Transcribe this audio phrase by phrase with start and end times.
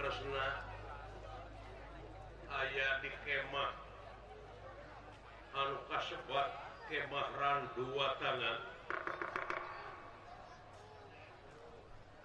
[0.00, 0.64] Kresna
[2.48, 3.72] ayaah di kemah.
[5.52, 6.48] Anuka kemah
[6.88, 8.58] kemaran dua tangan.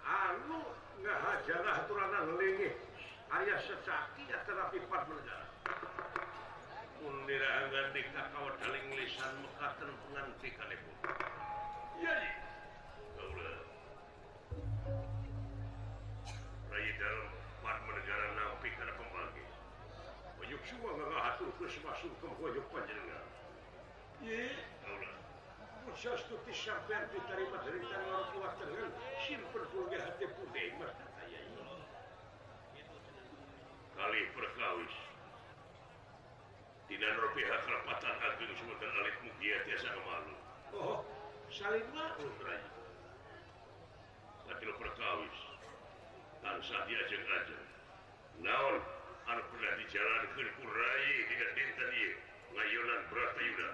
[0.08, 0.64] Anu
[1.04, 2.72] nggak hajarah turanan lengi
[3.44, 5.48] ayah sesaki terapi pipat negara
[7.04, 10.96] kundira anggan di kakao daling lisan mekaten penganti kalipun
[12.00, 12.30] jadi
[26.66, 28.90] sampean pitari madritan orang tua tengen
[29.22, 31.42] simpen vulgar hati putih mas saya
[33.96, 34.96] kali perkawis.
[36.86, 40.34] Tidak ropi kerapatan agung sebutan alit mugia tiasa kemalu
[40.74, 40.98] oh
[41.54, 42.72] saling malu raja
[44.50, 45.40] tapi perkawis.
[46.42, 47.64] Dan saat dia ajeng ajeng
[48.42, 48.95] naon?
[49.26, 52.14] Alquran dijalankan kurai dengan dinten ieu
[52.54, 53.70] layonan Pratayuda.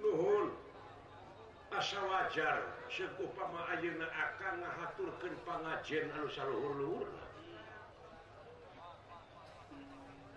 [0.00, 0.46] Nuhun
[1.72, 2.60] asa wajar
[2.92, 7.24] sekupama ayeuna akan ngahaturkeun pangajian anu saluhur-luhurna.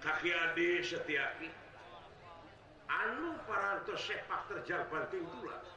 [0.03, 1.51] Kaki Adi Setiaki
[2.87, 5.67] anu parantos sepak terjang banting tulang.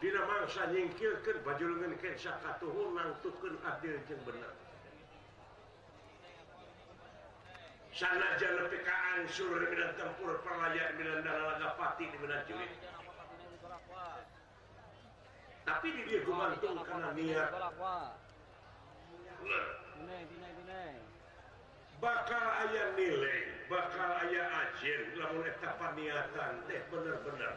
[0.00, 4.52] mangsa nyingkirkan bajulungan sakatuhun langtukan adil jeung bener.
[7.92, 12.68] sanajan PKan sur Milan tempur perlayak Milan dan Lagapati di Milan Juli
[15.68, 17.52] tapi di dia gumantung karena niat.
[22.00, 27.54] Bakal ayah nilai bakal ayah ajen lamun eta niatan teh bener-bener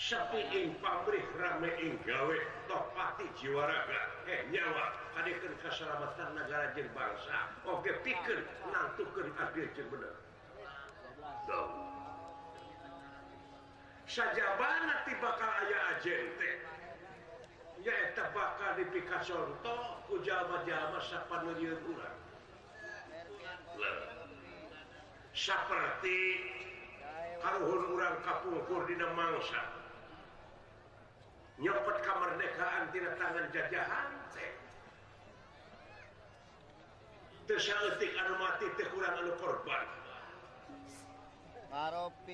[0.00, 4.00] Syafiing pamrih rameing gawe topati jiwaraga.
[4.24, 7.52] Eh nyawa hadirkan keselamatan negara jeng bangsa.
[7.68, 10.16] Oke pikir nantukan adil jeung bener.
[11.44, 11.72] Dong
[14.08, 16.56] saja banget tiba bakal ayah ajen teh
[17.84, 22.18] ya eta bakal dipikat contoh ku jalma-jalma sapaneuyeun urang.
[25.36, 26.18] Seperti
[27.44, 29.79] karuhun urang kapungkur dina mangsa
[31.60, 34.20] nyepet kemerdekaan tidak tangan jajahan
[37.50, 39.82] tersaetik anu mati teh kurang anu korban.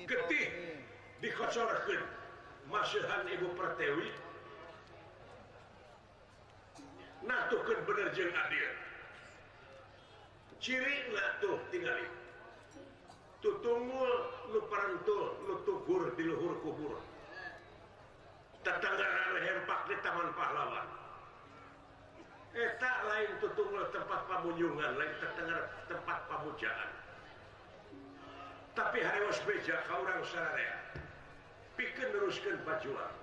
[0.05, 0.45] Getih
[1.25, 2.01] dikocorkeun
[2.69, 4.13] masuhan ibu pertewi.
[7.25, 8.69] Natukeun bener jeung adil.
[10.61, 11.09] Ciri
[11.41, 12.05] tuh tingali
[13.41, 14.13] tutungul
[14.53, 17.01] nu parantul nu tugur di luhur kubur.
[18.67, 19.07] tetangga
[19.39, 20.87] hempak di Taman Pahlawan
[22.83, 26.91] tak lain tutung tempat pabunjungan lain tetangga tempat pamujaan
[28.75, 30.75] tapi hari was beja kau orang sararea
[31.79, 33.13] pikir teruskan bajuan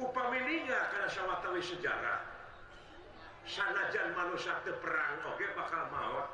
[0.00, 2.24] upamininya karena sawatawi sejarah
[3.44, 6.28] sanajan manusia perang oke bakal maot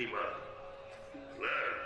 [0.00, 0.24] tiba
[1.36, 1.85] Nah,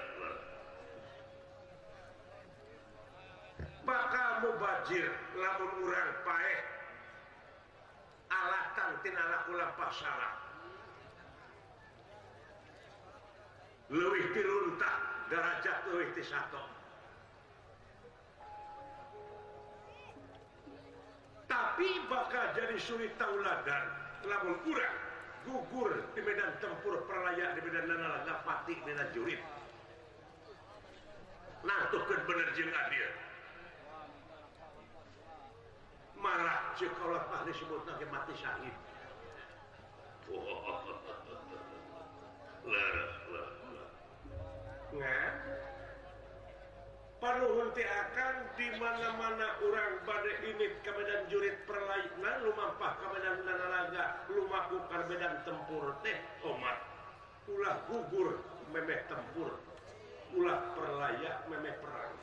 [3.90, 6.54] bakal mubajir lamun urang pae
[8.30, 10.30] alatan tinala ulah pasara
[13.90, 14.96] leuwih ti runtah
[15.26, 16.62] derajat leuwih ti sato
[21.50, 23.90] tapi bakal jadi sulit tauladan
[24.22, 24.96] lamun urang
[25.50, 29.42] gugur di medan tempur perlayak di medan nanala napati medan jurid
[31.60, 33.29] nah tuh bener jeung adil.
[36.20, 38.76] marah sekolah disebut lagi mati syahid
[40.30, 40.78] oh.
[44.90, 45.30] Eh?
[47.20, 54.76] paruhun teh akan di mana-mana orang pada ini kemedan jurit perlainan lumampah kemedan nanaga lumaku
[54.92, 56.90] kemedan tempur teh omat
[57.50, 58.38] ulah gugur
[58.70, 59.58] memeh tempur.
[60.30, 62.14] Ulah perlayak memeh perang.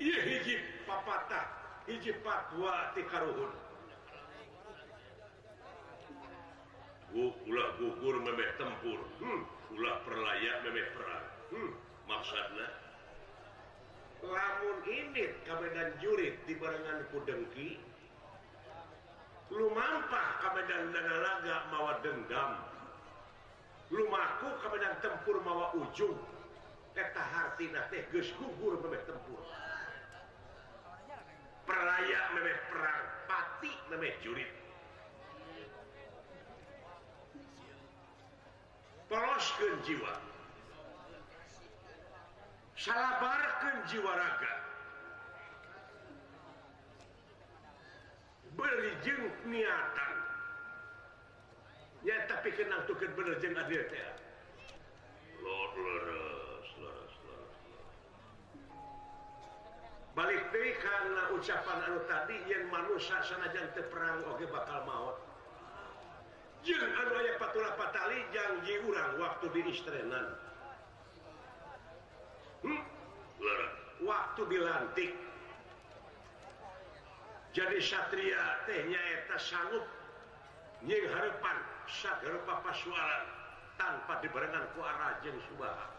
[0.00, 0.56] Iya hiji.
[0.86, 1.46] papatah
[1.90, 3.52] hiji patwa ti karuhun.
[7.16, 9.00] Ulah gugur memeh tempur.
[9.20, 9.42] Hmm.
[9.74, 11.26] ulah perlayak memeh perang.
[11.46, 11.70] Hmm.
[12.06, 12.70] maksudnya
[14.22, 17.78] lamun ini kabedan jurid di barengan kudengki
[19.50, 22.58] lumampah kabedan danalaga mawa dendam
[23.90, 26.18] lumaku kabedan tempur mawa ujung.
[26.96, 29.42] Eta hartina teh geus gugur memeh tempur.
[31.66, 34.50] peraya memeh perang pati memeh jurit.
[39.06, 40.14] Poloskan jiwa.
[42.78, 44.54] Salabarkan jiwa raga.
[48.56, 50.14] Beri jeng niatan.
[52.06, 54.06] Ya tapi kenang tuh bener jeng adil teh.
[55.42, 56.45] Lord lord.
[60.16, 65.20] balik diri karena ucapan anu tadi yang manusia sanajan teperang oge bakal maut.
[66.64, 70.26] Jeung anu aya patula patali janji urang waktu di istrenan.
[72.64, 72.82] Hmm?
[74.02, 75.12] waktu dilantik.
[77.52, 79.84] Jadi satria teh nyaeta sanggup.
[80.84, 81.56] Nying harapan
[82.44, 83.18] Papa suara
[83.80, 85.95] tanpa dibarengan ku jeng jeung subah.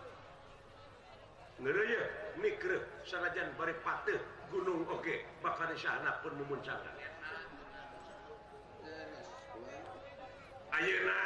[2.38, 4.06] mikro sanajan bari pat
[4.54, 5.25] gunung oke okay.
[5.42, 6.98] bahkan sana pun memuncakan
[10.77, 11.19] Ayeuna.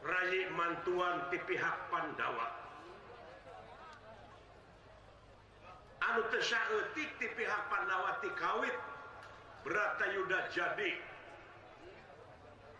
[0.00, 2.48] Rayi mantuan di pihak Pandawa.
[6.08, 8.76] Anu tersautik di pihak Pandawati kawit.
[9.60, 10.96] Berata Yuda jadi.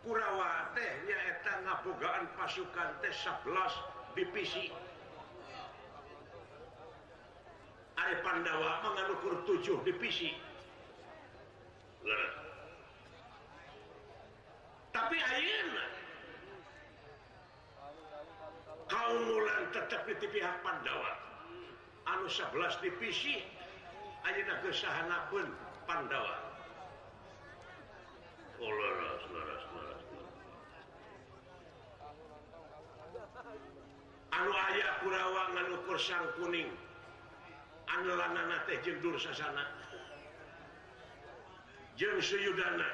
[0.06, 4.70] Kurawa teh nyaeta ngabogaan pasukan teh 11 divisi
[7.96, 10.37] are Pandawa mengalukur tujuh divisi.
[14.93, 15.87] Tapi ayeuna
[18.87, 21.12] kaum Mulan tetap di pihak Pandawa.
[22.06, 23.40] Anu 11 divisi
[24.28, 25.49] ayeuna geus sahanapun
[25.88, 26.37] Pandawa.
[28.56, 30.02] Oh, leras, leras, leras,
[34.32, 36.72] anu aya Kurawa nganukur sang kuning
[37.87, 39.65] Analanana teh jeung sasana.
[41.97, 42.91] Jeng Suyudana.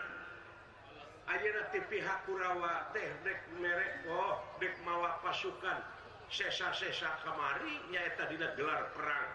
[1.27, 5.81] Ayeuna pihak Kurawa teh dek merek oh dek mawa pasukan
[6.29, 9.31] sesa-sesa kamari nyaeta dina gelar perang.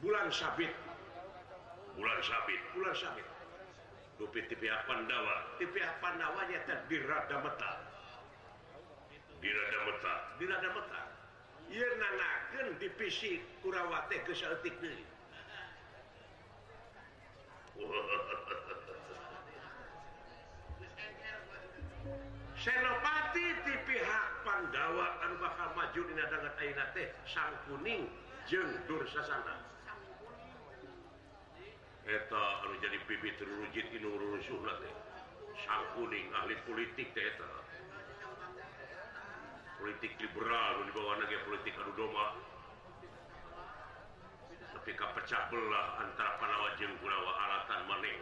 [0.00, 0.70] Bulan sabit.
[1.96, 2.60] Bulan sabit.
[2.76, 3.26] Bulan sabit.
[4.16, 5.58] Dupi ti pihak Pandawa.
[5.58, 7.72] Ti pihak Pandawa nyaeta dirada Radameta
[9.40, 11.05] dirada Radameta dirada Radameta
[12.78, 15.04] divisi kurawate deui
[22.56, 28.06] senopati di pihak Pandawa anu bakal maju di dengan Aina teh sang kuning
[28.46, 29.66] jeung Dursasana.
[32.06, 34.94] eta anu jadi bibit rujit inu rusuhna teh.
[35.66, 37.65] Sang kuning ahli politik teh eta.
[39.76, 42.26] politik liberal di bawah negara politik adu domba
[44.80, 48.16] ketika pecah belah antara Panawa jeung Gunawa alatan maneh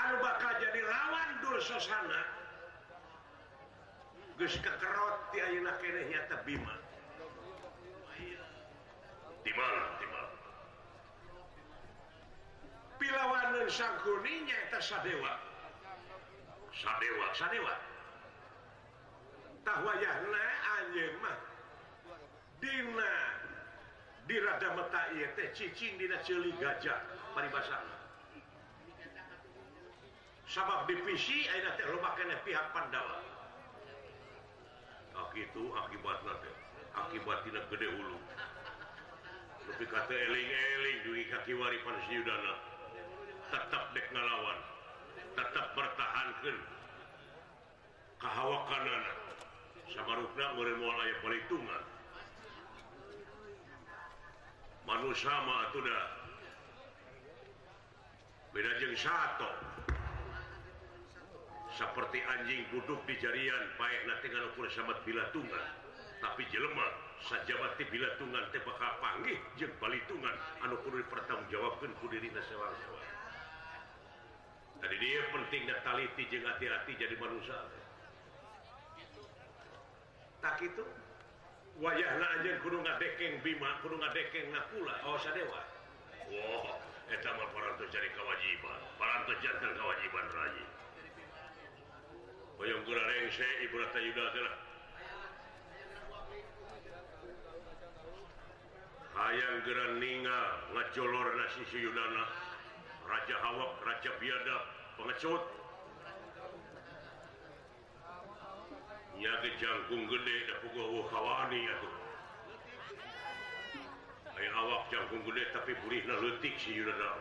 [0.00, 2.22] Arbaka bakal jadi lawan Dursasana
[4.40, 6.72] geus kekerot di ayeuna keneh nyata Bima.
[9.44, 10.36] Di mana di mana?
[12.96, 15.49] Pilawanan sangkuni nyata sadewa.
[16.80, 17.76] sadewa sadewatah
[19.84, 20.44] wayahna
[20.80, 21.36] anjing mah
[22.60, 23.12] Dina
[24.28, 27.00] di rada Meta teh cicing dina celi gajah.
[27.32, 27.80] Paribasa
[30.44, 33.24] sabab divisi ayeuna teh loba keneh pihak Pandawa.
[35.16, 36.54] Ak itu akibatna teh.
[36.90, 38.18] Akibat dina gede hulu.
[39.72, 41.96] Tapi kata eling-eling dugi ka kiwari pan
[43.50, 44.58] tetap dek ngalawan.
[45.38, 46.56] tetap bertahankan
[48.20, 49.18] kehawakan anak.
[49.90, 51.82] Samarukna meureun moal aya perhitungan
[54.90, 56.06] manusia sama itu dah.
[58.50, 59.50] Beda jeng satu.
[61.78, 65.64] Seperti anjing buduk di jarian baik nanti kalau ukur sama bila tunggal
[66.20, 66.84] tapi jelema
[67.24, 68.60] sajawati bila tunggal teh
[69.00, 70.34] panggih jeng balitungan.
[70.66, 72.74] Anu perlu dipertanggungjawabkan ku diri nasional
[74.80, 77.60] tadi dia penting taliti jeung hati-hati jadi manusia.
[80.40, 80.84] Tak itu?
[81.80, 85.60] Wayah na gunung kudu ngadekeng bima kudu ngadekeng nakula oh sadewa.
[86.28, 90.64] Wah eta mah parantos cari kewajiban parantos jantan kewajiban raji
[92.54, 94.52] hoyong kula rengse ibu rata yuda geura
[99.18, 102.49] hayang geura ningal ngajolor nasi si yudana.
[103.10, 104.56] Raja Hawak, Raja Biada,
[104.94, 105.42] pengecut.
[109.20, 111.92] Nya ke jangkung gede da pugowo kawani atuh
[114.40, 117.12] aya awak jangkung gede tapi pulihna leutik si Yudana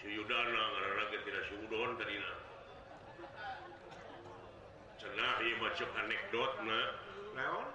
[0.00, 2.32] si Yudana ngaranna tina tidak si Udon tadina
[4.96, 6.80] cenah ieu mah anekdotna
[7.36, 7.68] naon?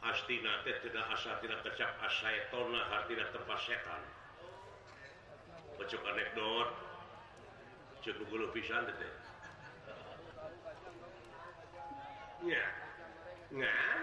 [0.00, 4.00] Astina teh tidak asa tidak kecap asaetona hartina tempat setan
[5.78, 6.68] pocok anekdot
[8.02, 9.12] cukup pisan teh
[12.46, 12.66] ya.
[13.48, 14.00] Ngan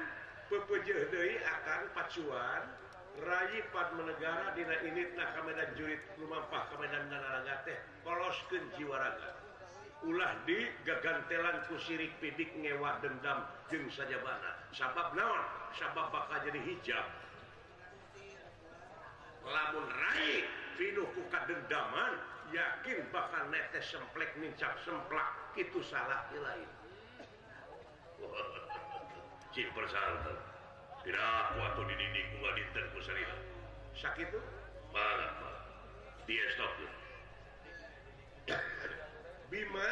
[0.50, 2.62] pepejuh deui akan pacuan
[3.22, 8.98] rayi padmanegara dina ini nah ka medan jurit lumampah ka medan nanaraga teh poloskeun jiwa
[8.98, 9.32] raga.
[10.06, 14.54] Ulah di gagantelan ku sirik pidik ngewa dendam jeung sajabana.
[14.76, 15.44] Sabab naon?
[15.78, 17.06] Sabab bakal jadi hijab.
[19.46, 22.20] Lamun rayi Vinuhku kadendaman
[22.52, 25.56] yakin bakal netes semplek mincap semplak.
[25.56, 26.68] Itu salah lain
[29.56, 30.38] simpel santan
[31.08, 33.00] tidak waktu dididik nggak dinten ku
[33.96, 34.44] sakit tuh?
[34.92, 35.64] Marah marah.
[36.26, 36.72] Dia stop
[38.50, 38.58] ya
[39.54, 39.90] Bima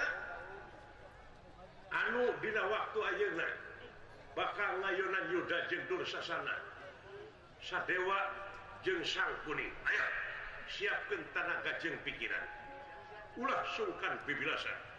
[1.94, 3.48] anu dina waktu ayeuna
[4.34, 6.58] bakal ngayonan yuda jeung dursasana.
[7.62, 8.20] Sadewa
[8.82, 9.72] jeung sang kuning.
[9.86, 10.23] Ayo.
[10.70, 12.46] siapkan tenaga jeng pikiran.
[13.40, 14.94] Ulah sungkan bibilasan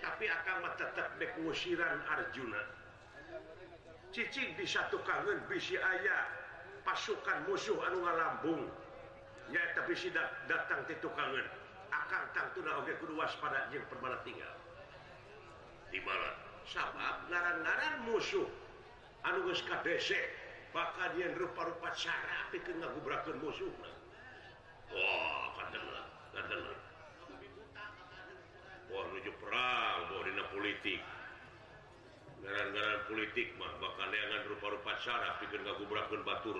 [0.00, 2.62] tapi akan tetap dek musiran Arjuna.
[4.10, 6.26] Cicing di satu kangen bisi ayah
[6.82, 8.62] pasukan musuh anu ngalambung.
[9.50, 10.16] Nyata bisi si
[10.48, 11.46] datang titu kangen
[11.90, 14.50] akan tangtu nah oke kudu waspada jeung permana tinggal.
[15.90, 18.48] Di malam sabab ngaran-ngaran musuh.
[19.20, 20.16] Anu geus kadese
[20.72, 23.99] bakal yen rupa-rupa cara pikeun ngagubrakeun musuhna.
[30.80, 31.02] politik
[32.40, 35.76] gara-gara politik mah bakal dengan rupa-rupa cara pikir nggak
[36.24, 36.56] batur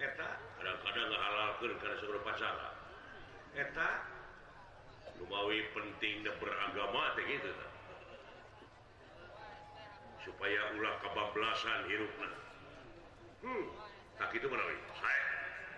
[0.00, 2.68] eta kadang-kadang ngahalalkeun karena serupa cara
[3.60, 3.88] eta
[5.20, 5.68] lumawi
[6.24, 7.68] dan beragama teh gitu ta.
[10.24, 12.30] supaya ulah kebablasan hirupna
[13.44, 13.64] hmm
[14.16, 15.25] tak itu menawi saya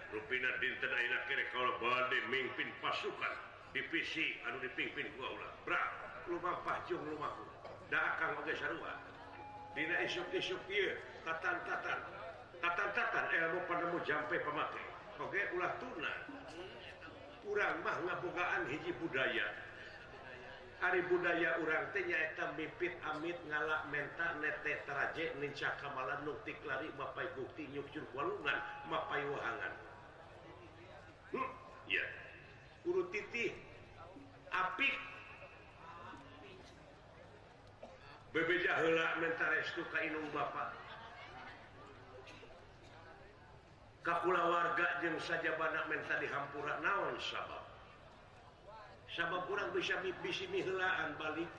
[0.09, 0.93] Rupina dinten
[1.53, 1.77] kalau
[2.33, 3.35] mimpin pasukan.
[3.77, 5.05] Divisi anu dipimpin
[12.59, 13.25] Tatantatan.
[13.31, 14.83] Ilmu eh, panemu jampe pamake.
[15.21, 16.13] Oge ulah tuna.
[17.45, 19.47] Kurang mah ngabukaan hiji budaya.
[20.79, 26.87] Ari budaya urang teh nyaeta mipit amit ngalak menta nete teraje nincaka kamalan nuktik lari
[26.95, 29.88] mapai bukti nyukcur walungan mapai wahangan.
[31.35, 31.51] hmm,
[31.91, 32.05] ya
[32.89, 33.53] urut titih
[34.53, 34.95] apik?
[38.29, 40.77] Bebeja heula menta restu ka inung bapak.
[44.05, 47.65] Kakula warga jeung saja banak menta dihampura naon sabab?
[49.17, 51.51] Sabab kurang bisa bisi mihelaan balik.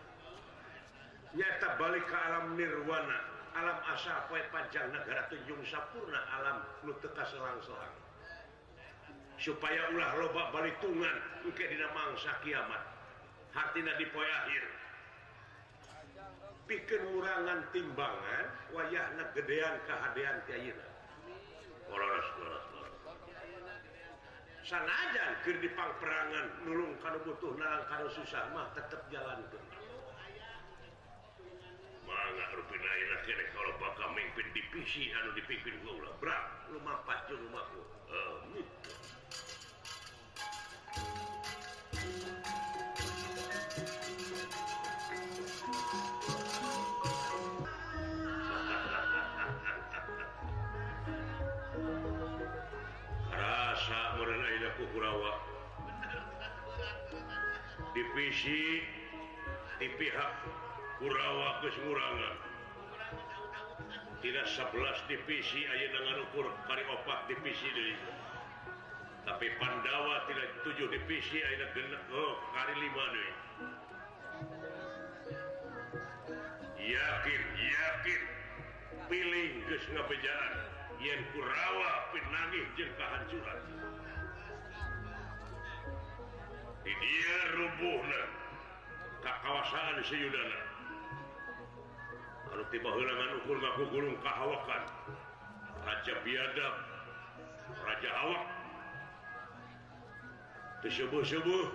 [1.34, 3.18] Nyata balik ke alam nirwana
[3.58, 7.99] alam asa poe panjang negara tunjung sapurna alam nu teka selang-selang.
[9.40, 11.16] supaya ulah loba balitungan
[11.56, 12.84] ke dina mangsa kiamat.
[13.56, 14.64] Hartina di poe akhir.
[16.70, 18.46] Pikir murangan timbangan
[18.78, 20.88] wayah gedean kahadean ti ayeuna.
[21.90, 22.70] Sekolah
[24.70, 29.58] sanajan keur di pangperangan nulung kalau butuh nalang kalau susah mah tetap jalan ke
[32.06, 33.18] mangga rupina ayeuna
[33.50, 37.82] kalau bakal mimpin divisi anu dipimpin ku ulah brak lumapat jeung rumahku
[38.14, 38.38] eh, uh,
[55.10, 55.34] Jawa.
[57.98, 58.86] Divisi
[59.82, 60.34] di pihak
[61.02, 62.38] Kurawa kerangan
[64.22, 67.96] tidak 11 divisi aja dengan ukur kali opat divisi dari
[69.26, 71.42] tapi Pandawa tidak 7 divisi
[72.14, 73.34] oh, kali 5 dari.
[76.86, 78.22] yakin yakin.
[79.10, 80.54] Pilih kesngapejaan
[81.02, 83.60] yang Kurawa penangih jengkahancuran
[86.98, 88.02] dia rubuh
[89.22, 90.62] kawasaan Syudana
[92.50, 94.84] kalau tiba hilangan ukur ngaku gulung kahawakan
[95.80, 96.76] Raja biadab
[97.70, 98.46] Raja awak.
[100.80, 101.70] Disebut-sebut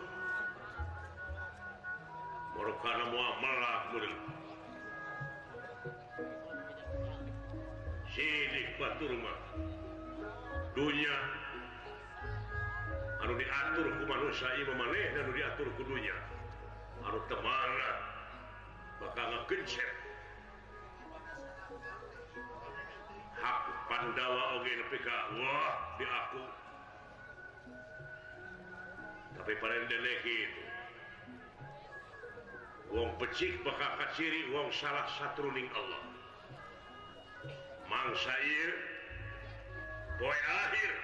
[2.57, 4.17] Morokana muamalah murid
[8.15, 9.39] Sidik batur mah
[10.73, 11.17] dunia
[13.25, 16.13] anu diatur ku manusia ieu maneh dan diatur kudunya
[17.09, 17.93] anu temana
[19.01, 19.97] maka ngegencet.
[23.41, 26.45] Hak Pandawa oge nepi ka wah di aku.
[29.41, 30.63] Tapi parendene kitu
[32.95, 36.03] wong pecik bakal kaciri wong salah satruning Allah.
[37.89, 38.73] Mangsa ieu
[40.21, 41.04] poe akhir.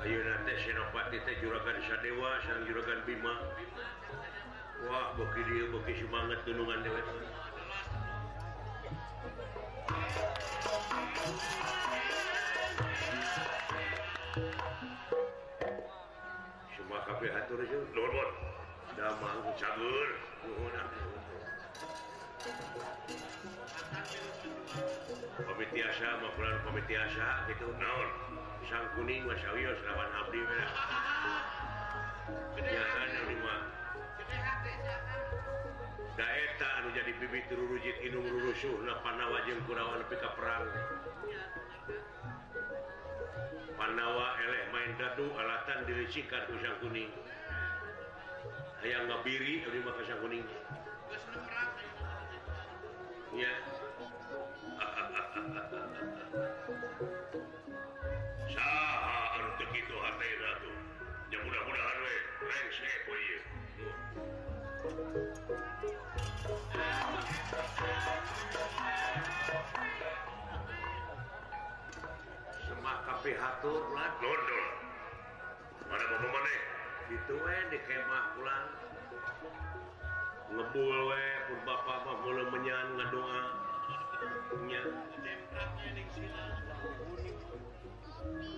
[0.00, 3.36] Ayo nanti Senopati teh juragan Sadewa sang juragan Bima
[4.88, 7.04] wah bagi dia bagi semangat gunungan dewek
[16.72, 18.28] semua kafe hatur itu lor
[18.96, 20.08] damang cagur
[20.48, 20.74] nuhun
[25.44, 28.08] komite asa mapulan komite asa gitu naon
[28.60, 30.40] pisang kuning lawan Abdi
[36.20, 40.68] daeta jadi bibit rurujit Inung rusuh Panawa jeung Kurawan ka perang
[43.80, 47.08] Panawa eleh main dadu alatan dilicikan ku Sang kuning
[48.84, 50.44] Hayang ngabiri terima kasih kuning
[53.30, 53.52] ya.
[62.50, 63.36] знаешь, какое.
[72.66, 74.66] Semak kabeh hatur ulang gondol.
[75.86, 76.60] Mana mau maneh?
[77.10, 78.66] Itu we eh, di kemah ulang.
[80.50, 83.40] Ngebul we eh, pun bapak mah mulai menyan ngadoa.
[84.66, 84.82] Nya.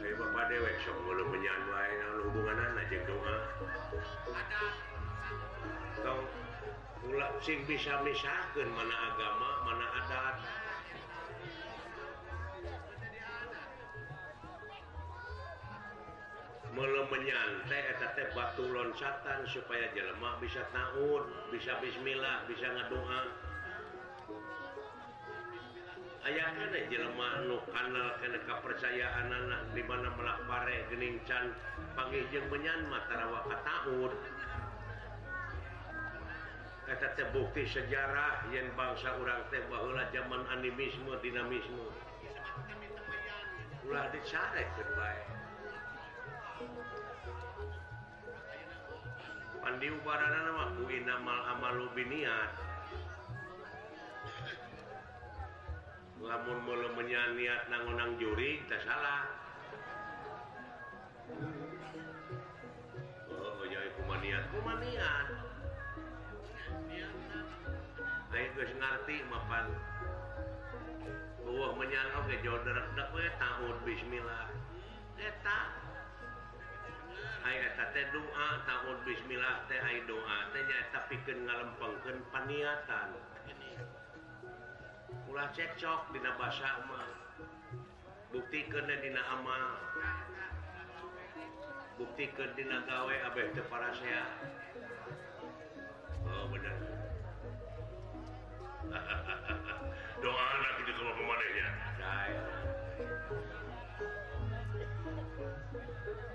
[0.02, 1.92] Ayo bapak dewe sok mulai menyan wae
[2.26, 3.36] hubungan anak jeung doa.
[7.42, 10.36] sing bisa misahkeun mana agama mana adat
[16.70, 23.50] mele menyantai teh batu loncatan supaya jelemah bisa tahun bisa bismillah bisa ngadoa.
[26.22, 26.54] ayaah
[26.86, 31.50] jelema nu kanal kepercayaan anak di mana melak pare Gening Can
[31.98, 34.12] panggih jeung menyan Matarawakat tahun.
[36.86, 41.90] Kata terbukti sejarah yen bangsa urang teh baheula zaman animisme dinamisme.
[43.82, 45.26] Ulah dicarek terbaik
[49.62, 52.71] Pandi ubarana nama ku inamal amalu biniat.
[56.22, 59.26] lamun mulu niat nangunang juri tak salah
[63.26, 63.66] oh,
[63.98, 64.42] kumanian.
[64.54, 65.26] Kumanian.
[69.02, 69.66] ngerti mapan
[71.42, 72.78] uh, menyangka ke jodoh
[73.38, 74.46] tahun Bismillah
[75.18, 75.60] Eta.
[78.14, 83.31] doa tahun Bismillah teh doa tanya tapi ngalempengken peniatan
[85.30, 86.68] ulah cekcok Dina bahasa
[88.32, 89.64] bukti dina amal
[92.00, 92.24] bukti
[92.56, 94.24] dina gawe Abeh para saya
[96.22, 96.70] Oh bener.
[100.22, 101.66] Doa anak itu kalau pemanahnya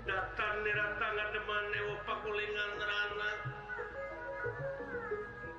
[0.08, 0.64] datang
[0.96, 3.38] tangan ada eh, pakulingan rana eh,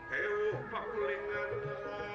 [0.10, 2.09] hewuh pakulingan rana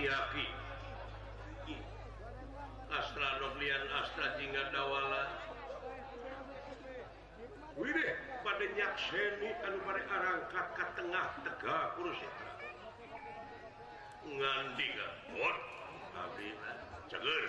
[0.00, 0.48] Iraki
[2.88, 5.28] Astra Noblian Astra Jingga Dawala.
[7.76, 12.52] Widih pada nyakseni anu bare arangkat ke tengah tega kurusetra.
[14.24, 15.56] Ngandika bot
[16.16, 16.48] abdi
[17.12, 17.44] cager.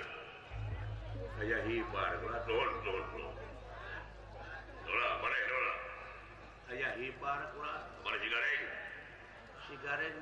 [1.40, 3.36] Aya hibar gula don don don
[4.84, 5.74] dola bari dola.
[6.76, 8.64] Aya hibar kula bari sigareng
[9.72, 10.16] sigareng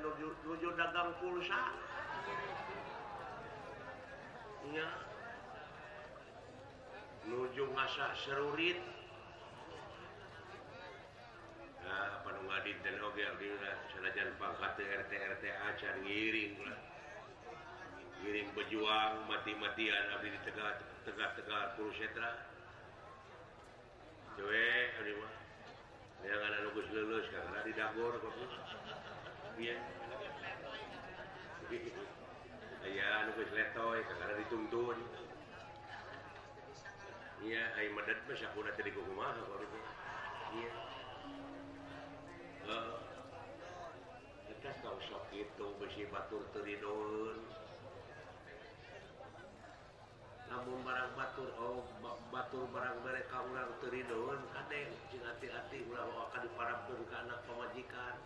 [0.46, 1.89] nuju dagang pulsa.
[4.70, 4.88] nya.
[7.26, 8.78] Nuju ngasah serurit.
[11.84, 13.26] Nah, penungadin dan oge
[13.90, 16.78] sanajan pangkat RT RT acan ngiring lah.
[18.22, 22.46] Ngiring pejuang mati-matian abdi di tegak tegak tegak puluh setra.
[24.38, 25.34] Cewek abdi mah.
[26.20, 28.34] Dia kan anu geus lulus karena di dagor kok.
[29.58, 29.76] Iya.
[32.90, 34.98] aya anu geus letoy kagara dituntun
[37.46, 39.62] iya ai medet mah sakuna teh di kumaha kok
[40.58, 40.74] iya
[44.50, 47.38] kita tahu sok itu besi batur teridon
[50.50, 51.86] namun barang batur oh
[52.34, 58.18] batur barang mereka ulang teridon kadang cing hati-hati ulah akan diparapkan ke anak pemajikan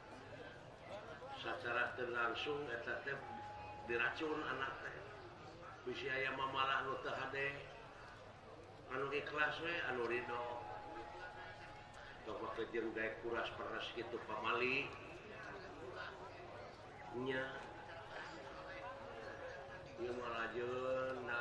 [1.37, 3.44] secara langsung eta teh
[3.85, 4.97] diracun anak teh.
[5.85, 7.49] Bisi aya mamalah nu teu hade.
[8.93, 10.45] Anu ikhlas we anu ridho.
[12.25, 14.89] Bapak kejeng daek kuras peras kitu pamali.
[17.21, 17.45] Nya.
[20.01, 21.41] Ieu malah jeun na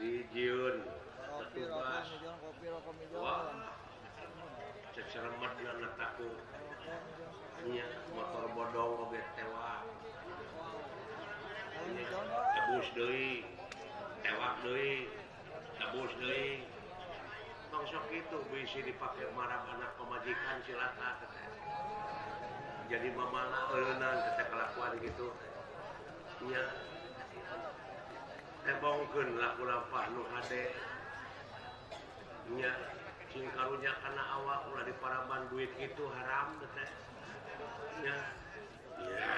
[0.00, 0.76] dijieun.
[1.40, 2.08] Petugas
[3.14, 3.76] wah.
[4.90, 6.28] Ceceremet na taku
[7.68, 7.84] nya
[8.16, 9.84] motor bodong oge tewak
[11.96, 13.44] tebus deui
[14.22, 15.10] tewak Dewi
[15.78, 16.66] tebus Dewi
[17.70, 21.16] sok itu bisa dipakai marah anak pemajikan silakan
[22.90, 25.30] jadi memana elenan kata kelakuan gitu.
[26.50, 26.64] Ya
[28.66, 30.74] tebongkeun laku lampah nu hade.
[32.50, 32.74] Nya
[33.30, 36.90] cing karunya kana awak ulah diparaban duit itu haram teh
[38.02, 38.16] nya
[39.06, 39.30] ya.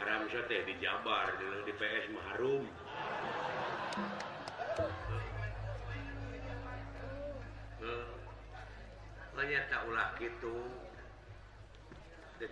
[0.00, 1.34] haram teh di Jabar
[1.66, 2.64] di PS Maharum
[9.38, 10.66] banyak tak ulah gitu.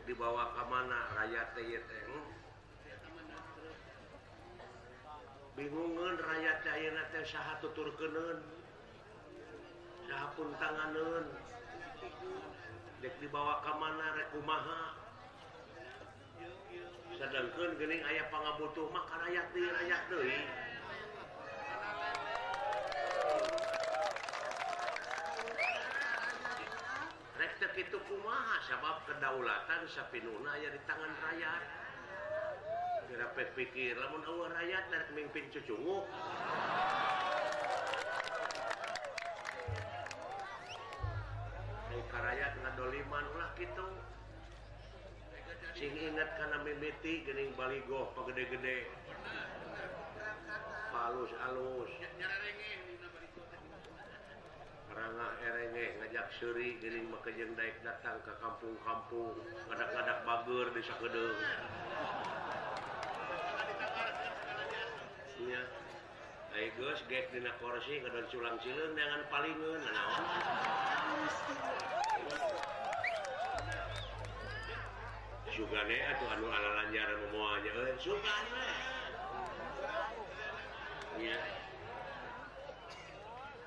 [0.06, 1.00] Dibawa ke mana?
[1.18, 2.26] Rakyat teh teh hmm?
[5.56, 8.44] bingungan rakyat China teh saha tutur kenen
[10.04, 11.24] saha pun tanganen
[13.00, 14.06] dek dibawa ke mana?
[14.20, 15.05] Rekumaha
[17.16, 20.40] sedangkan gening ayah pangabutuh makan rakyat di rakyat deui
[27.40, 31.62] rek kitu kumaha sabab kedaulatan sapinuna aya di tangan rakyat
[33.06, 36.02] kira pikir, lamun awal rakyat dari pemimpin cucungu.
[41.86, 43.86] Ayo rakyat ngadoliman ulah gitu.
[45.76, 48.88] sing ingat karena mimiti gening baligo pegede-gede
[50.96, 51.90] halus halus
[54.96, 59.36] Rangah erenge ngajak seri gening makejeng daik datang ke kampung-kampung.
[59.68, 61.36] Ngadak-ngadak bager di sakedeng.
[65.52, 65.60] Ya
[66.56, 70.24] Agus gek dina korsi kadang culang cilun dengan palingan nah,
[75.56, 78.68] sugane atau anu ala lanjaran semuanya eh, sugane
[81.16, 81.40] ya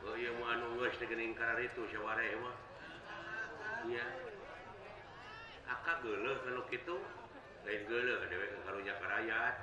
[0.06, 2.56] oh iya mau anu geus tegening karar itu syaware mah
[3.90, 4.06] iya.
[5.70, 6.98] Akak geuleuh kalau kitu
[7.66, 9.56] lain geuleuh dewe karunya karayat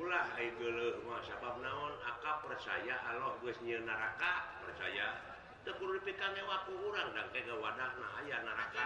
[0.00, 5.20] ulah ai geuleuh mah sabab naon akak percaya Allah geus nyieun neraka percaya.
[5.64, 8.84] Teu kudu dipikang waktu ku urang dan wadahna aya neraka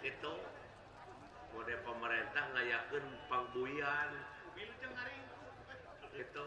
[0.00, 0.32] itu
[1.52, 4.10] mode pemerintah ngayakeun pangbuyan.
[6.16, 6.44] Itu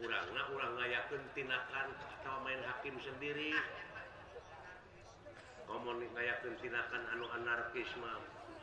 [0.00, 3.52] urangna kurang ngayakeun tindakan atau main hakim sendiri.
[5.68, 8.14] Ngomong ngayakeun tindakan anu anarkisme.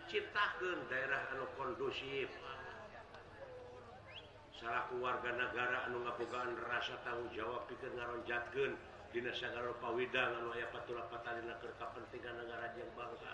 [0.10, 2.30] Citakeun daerah anu kondusif.
[4.62, 8.78] salaku warga negara anu ngabogaan rasa tanggung jawab pikir ngaronjatkeun.
[9.10, 13.34] Dina sagala pawidang anu aya patula patalina keur kapentingan negara jeung bangsa.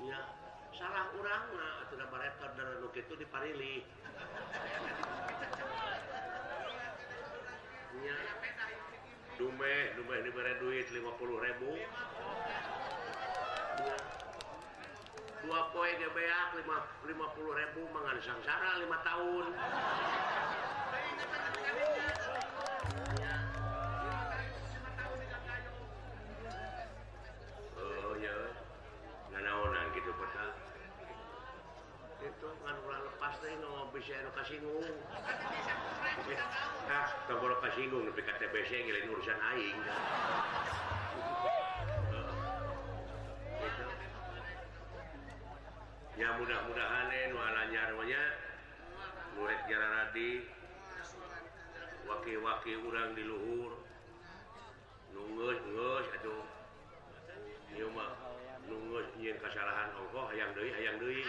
[0.00, 0.18] Ya
[0.72, 3.84] salah urangna atuh baretor dan anu kitu diparili.
[9.36, 11.04] Dume dume dumeh dibere duit 50
[11.44, 11.70] ribu.
[13.84, 14.17] Ya.
[15.48, 17.08] dua poe gebeak 50
[17.56, 19.44] ribu mangan sangsara 5 tahun.
[27.80, 28.36] Oh ya
[29.32, 30.52] nanaonan gitu kota
[32.20, 34.84] itu kan ulah lepas teh no bisa no kasinggung.
[36.28, 40.87] Eh, ah tombol kasinggung tapi kata biasanya ngelain urusan aing kan
[46.18, 48.22] ya mudah-mudahan eh, nualanyarnya
[49.38, 50.42] murid Jaradi
[52.10, 53.78] waki-waki urang diluhur
[59.38, 61.22] kesalahan Allah yang Dewi yang Dewi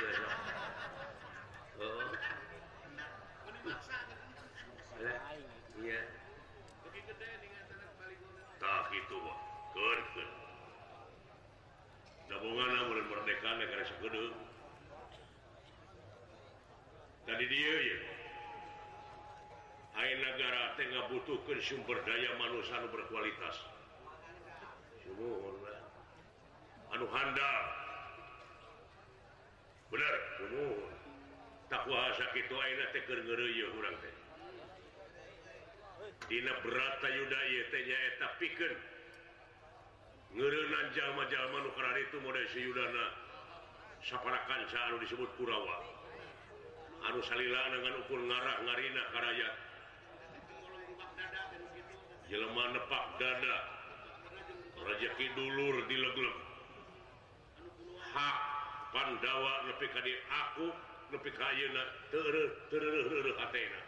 [8.57, 9.19] tak itu
[12.25, 14.48] gabungan murid merdeka negara segedung
[17.29, 17.99] tadi dia ya.
[19.93, 23.55] Hai negara tengah butuhkan sumber daya manusia anu berkualitas.
[25.05, 25.61] Sumuhun
[26.97, 27.63] anu handal.
[29.93, 30.15] Benar?
[30.41, 30.93] Sumuhun
[31.69, 34.15] tak kuasa kitu ayeuna teh keur ngeureuyeuh urang teh.
[36.25, 38.73] Dina berata yuda ieu teh nyaeta pikeun
[40.33, 43.05] ngeureunnan jalma-jalma nu karar itu model si yudana
[44.01, 45.98] saparakan anu disebut Kurawa
[47.07, 49.49] anu salila dengan ukur ngarah ngarina karaya.
[52.27, 53.57] Jelema nepak dada.
[54.79, 56.49] Rezeki dulur dileglem
[58.09, 58.37] hak
[58.89, 60.67] pandawa nepi ka di aku
[61.13, 63.81] nepi ka ayeuna teureuh teureuh hatena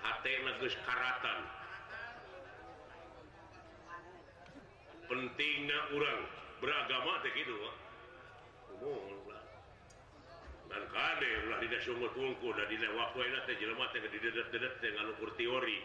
[0.00, 1.40] hatena geus karatan.
[5.06, 6.22] Pentingna urang.
[6.60, 7.56] beragama teh gitu
[10.66, 10.82] dan
[11.46, 15.30] ulah dina sungguh tungku dan di waktu enak teh jelema teh didedet dedet teh ngalukur
[15.38, 15.78] teori.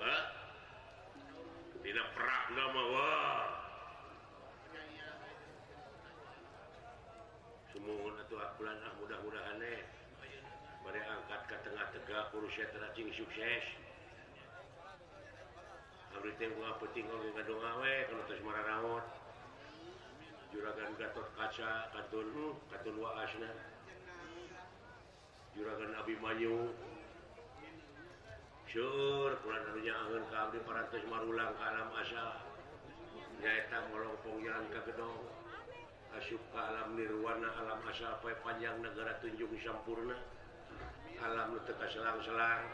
[0.00, 0.16] Ha?
[1.82, 3.44] Tidak perak nama wah
[7.76, 9.84] semua atau bulan mudah-mudahan eh
[10.80, 13.85] bari angkat ke tengah tegak urusnya teracing sukses.
[16.80, 17.34] putingot
[20.56, 23.50] juragan Gatot kaca katun katun asna
[25.52, 26.72] juragan Abi Mayu.
[28.66, 32.24] Syur kurangnya angin para parantos marulang ke alam asa
[33.36, 35.22] Nyaeta melongpong jalan ke gedong.
[36.16, 40.16] Asup ke alam nirwana alam asa apa panjang negara tunjung sampurna.
[41.20, 42.64] Alam nu teu selang-selang.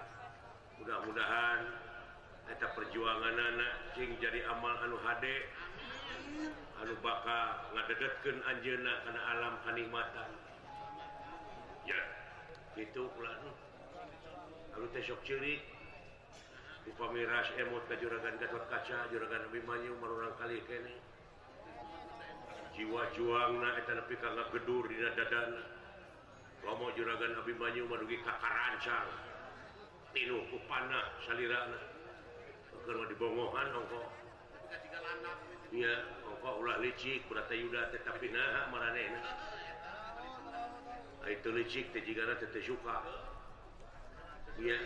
[0.78, 1.91] Mudah-mudahan
[2.50, 5.26] eta perjuangan anak Jing jadi amal anu HD
[6.82, 10.30] anu bakal ngadegetken Anjena karena alam kenikmatan.
[11.86, 12.02] Ya
[12.74, 13.06] itu
[14.72, 15.62] lalu tesok ciri.
[16.82, 20.98] Di pamiras emot ke juragan Gatot Kaca juragan Abimanyu merurang kali kene.
[22.74, 25.62] Jiwa juangna eta nepi ka gedur dina dadana.
[26.66, 29.10] Lomo juragan Abimanyu madugi ka karancang.
[30.10, 31.91] Tinu ku panah salirana.
[32.86, 34.06] kalau dibongohan ongkok
[35.72, 35.94] iya
[36.26, 39.04] ongkok ulah licik berarti yuda tetapi nah marane
[41.22, 42.98] ah, itu licik teh jika teh suka.
[44.58, 44.78] Iya.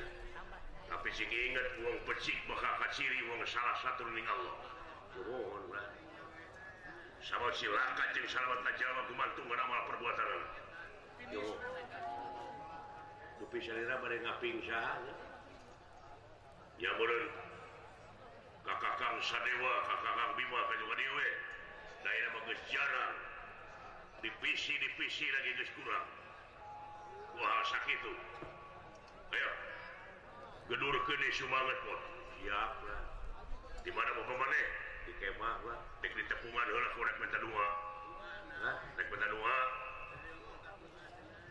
[0.86, 4.56] Tapi sih ingat uang pecik bakal kaciri uang salah satu ning Allah.
[5.26, 5.86] Mohon lah
[7.24, 10.26] sama silakan jeng salamat najal kumantung ngeramal perbuatan
[11.34, 11.44] yo.
[13.42, 15.14] Dupi salira bade ngaping sahanya.
[16.78, 16.94] Ya.
[16.94, 17.45] Meureun
[18.66, 21.28] kakakang sadewa kakakang Bima dewe
[22.02, 23.16] daerah bagus jarang
[24.20, 26.06] divisi divisi lagi geus kurang
[27.38, 28.18] wah sakit tuh
[29.36, 29.50] ayo.
[30.66, 32.00] Gedur kene di sumangat pot
[32.42, 33.02] siap lah
[33.86, 34.62] di mana mau kemana
[35.06, 37.66] di kemah lah dek di tepungan lah kurang minta dua.
[38.50, 39.56] Nah, dek minta dua.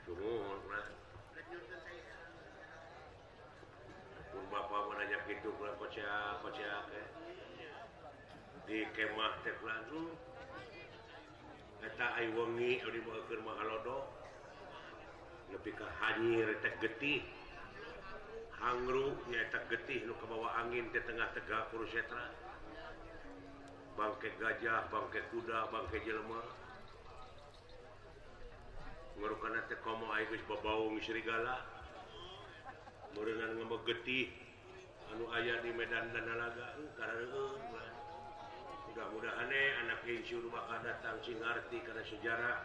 [0.04, 0.36] Tunggu,
[0.68, 0.86] lah
[8.66, 10.02] dikemahwengido
[15.54, 17.22] lebih ke hanytek getih.
[18.56, 20.26] Hangruknyatak getih nu ke
[20.58, 22.34] angin di tengah tegak Pursetra
[23.94, 26.42] bangkai gajah bangkai kuda bangkai Jelma
[29.22, 30.10] merupakan komo
[30.66, 31.75] Baung Srigala
[33.16, 34.28] muringan ngembek getih
[35.16, 37.92] anu ayah di Medan dan Nalaga eh, karena eh,
[38.92, 39.52] mudah-mudahan
[39.88, 42.58] anak insyur bakal datang singarti karena sejarah.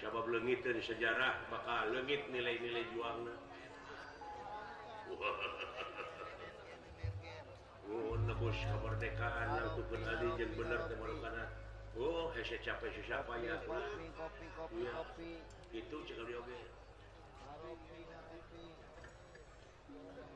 [0.00, 3.34] Siapa lengit dari sejarah bakal lengit nilai-nilai juangna.
[7.84, 11.44] Oh, nebus kemerdekaan untuk kenali yang benar teman karena
[12.00, 13.60] oh hese capek siapa ya.
[15.68, 16.58] Itu cekal dioge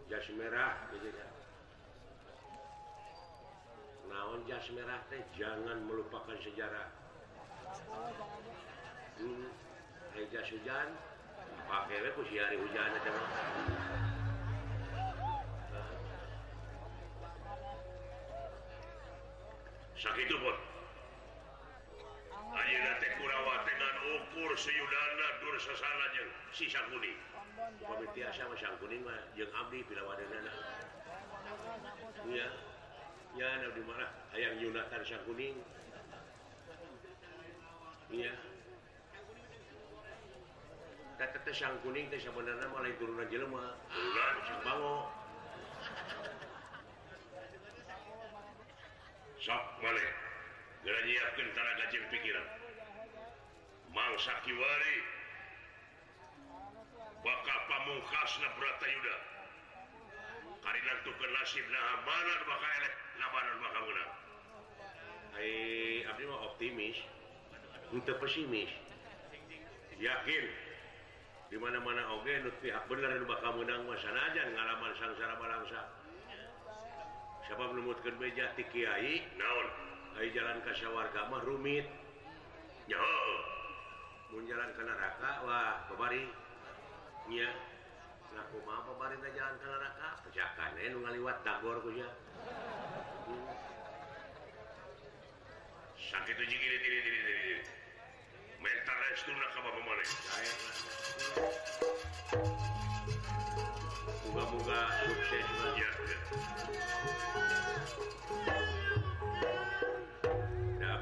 [0.08, 0.72] jas merah
[4.08, 5.20] naon jas merah teh?
[5.36, 6.88] Jangan melupakan sejarah.
[9.20, 9.52] Hmm,
[10.32, 10.88] jas hujan
[11.68, 13.28] pakai ku si hari hujan aja mah.
[19.98, 20.56] Sakit pun.
[22.48, 26.24] Ayeuna teh Kurawa dengan ukur seyudana dur sasananya
[26.56, 27.18] sisa kuning
[33.74, 35.54] dimana ayaang Yunatan Sykuning
[38.10, 38.34] iya
[41.48, 42.06] sang kuning.
[42.12, 43.74] Sebenarnya mulai turunan jelema
[44.62, 45.08] bango
[49.40, 50.08] sok malih
[50.84, 52.46] gara nyiapkeun tanaga jeung pikiran.
[53.90, 55.17] Mangsa kiwari.
[57.24, 59.16] bakal pamungkasna Bratayuda
[60.62, 64.12] karenantukan nasib nah banar bakal elek nah banar bakal menang.
[65.34, 65.50] Hai
[66.06, 66.98] abdi mah optimis.
[67.88, 68.70] Henteu pesimis.
[69.96, 70.44] Yakin.
[71.48, 75.80] Di mana-mana oge nu pihak bener nu bakal menang mah sanajan ngalaman sangsara balangsa
[77.48, 79.24] sabab numutkeun meja ti kiai?
[79.40, 79.66] Naon?
[80.20, 81.88] Ai jalan ka sawarga mah rumit.
[82.84, 83.24] Nyaho!
[84.36, 86.28] Mun jalan ka neraka wah babari.
[87.28, 87.44] Nya
[88.32, 90.08] ngaku mah babari teh jalan ke neraka.
[90.24, 92.08] Pejakan eh nu ngaliwat dagor ku hmm.
[96.08, 97.56] sakit uji gini diri diri diri
[98.64, 100.52] mental restu nak ka bapak mana saya
[104.24, 105.44] Moga-moga sukses
[105.76, 105.88] ya,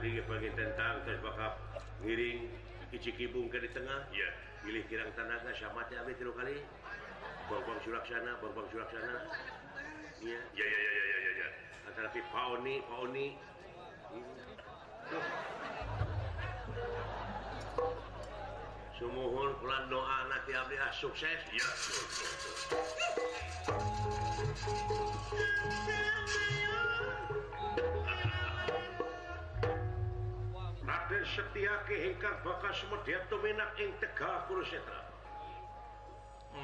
[0.02, 0.22] ya.
[0.26, 1.54] bagi tentang terus bakal
[2.02, 2.50] ngiring
[2.90, 4.10] kicikibung ke di tengah.
[4.10, 4.30] Ya
[4.66, 6.58] pilih kirang tanaga sama AB tilu kali.
[7.46, 9.22] Bongbong suraksana bongbong suraksana
[10.18, 10.42] iya.
[10.58, 11.48] Ya ya ya ya ya ya.
[11.86, 13.38] Antara si Paoni Paoni
[18.98, 21.38] sumuhun pelan doa nanti abdi ah sukses.
[21.54, 21.66] Ya
[31.36, 32.80] setiakar bakas
[33.28, 35.04] dominak ing Tegak Kurusetra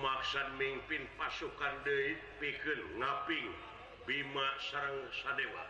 [0.01, 3.53] maksan mimpin pasukan De pikir ngaping
[4.09, 5.68] Bima sarang Sadewa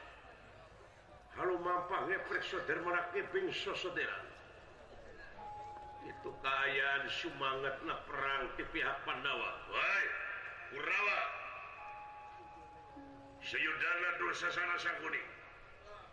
[1.34, 4.26] kalau mampangnya persoder menakiping sosoderan
[6.06, 10.06] itu keayaan semangat na perang di pihak Pandawa Woi,
[10.70, 11.22] Kurawa
[13.42, 15.31] Seyudana dosa sana sangkuning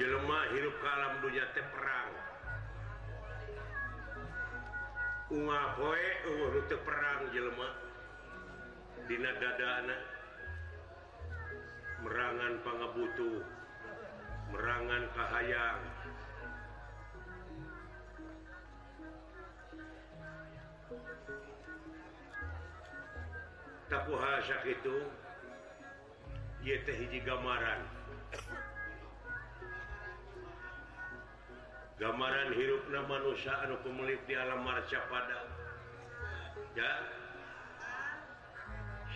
[0.00, 2.10] jelemah hirup kalam dunya teh perang.
[5.28, 7.68] Uma poe uh, rute perang jelema.
[9.04, 9.96] Dina dadana
[12.00, 13.44] merangan pangabutuh
[14.56, 15.82] merangan kahayang.
[23.92, 24.32] Takuha
[24.64, 24.96] itu
[26.64, 28.00] ieu hiji gambaran
[32.00, 35.44] gambaran hirupna manusia anu kumulip di alam marca pada.
[36.72, 36.92] Ya.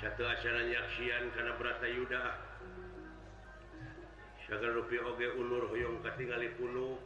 [0.05, 2.24] Satu asana nyaksian karena berata yuda.
[4.45, 7.01] Sagar rupi oge ulur hoyong katingali puluh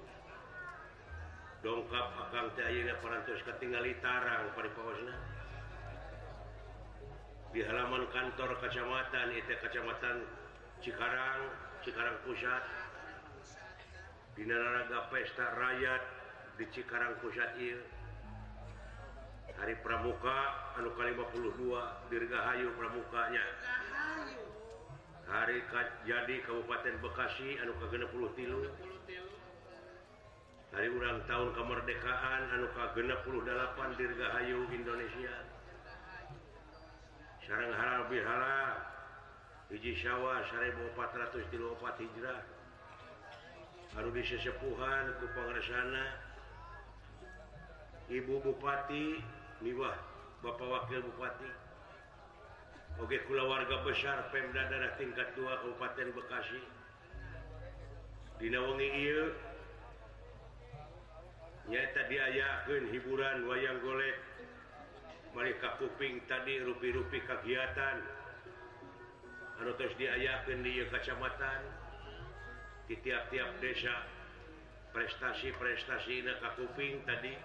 [1.62, 5.14] dongkap akang teh ayeuna parantos katingali tarang paripawasna.
[7.54, 10.26] Di halaman kantor kacamatan itu kacamatan
[10.82, 11.40] Cikarang
[11.86, 12.77] Cikarang Pusat.
[14.38, 16.02] Dinaraga pesta rakyat
[16.62, 17.74] di Cikarang Pusat Il
[19.58, 20.38] hari Pramuka
[20.78, 21.66] anu ke-52
[22.06, 23.42] Dirgahayu Pramukanya.
[25.26, 25.58] Hari
[26.06, 28.62] jadi Kabupaten Bekasi anu ke-60 tilu.
[30.70, 35.34] Hari ulang tahun kemerdekaan anu ke-68 Dirgahayu Indonesia.
[37.42, 38.86] Sarang halal bihala
[39.74, 41.42] hiji Syawa 1400
[42.06, 42.57] Hijrah.
[43.96, 46.04] Haru bisa sepuhan ke Pangrasana
[48.12, 49.20] Ibu Bupati
[49.64, 49.96] Miwah
[50.44, 51.50] Bapak Wakil Bupati.
[52.98, 56.62] Oke kula warga besar Pemda daerah tingkat 2 Kabupaten Bekasi.
[58.42, 59.28] Dinawangi Iil
[61.68, 64.18] nyata diayakeun hiburan wayang golek.
[65.36, 68.00] Mereka kuping tadi rupi-rupi kegiatan
[69.58, 71.77] anu terus diayakan di Kacamatan.
[72.88, 74.00] di tiap-tiap desa
[74.96, 77.36] prestasi-prestasi ka kuping tadi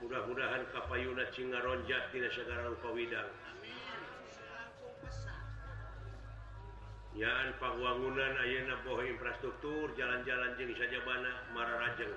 [0.00, 3.28] mudah-mudahan Kapayuna Cingaronjat di negara Upawidang
[7.18, 12.16] Yaan pangwangunan Ayeuna Boho infrastruktur jalan-jalan jeng sajabana Mararajeng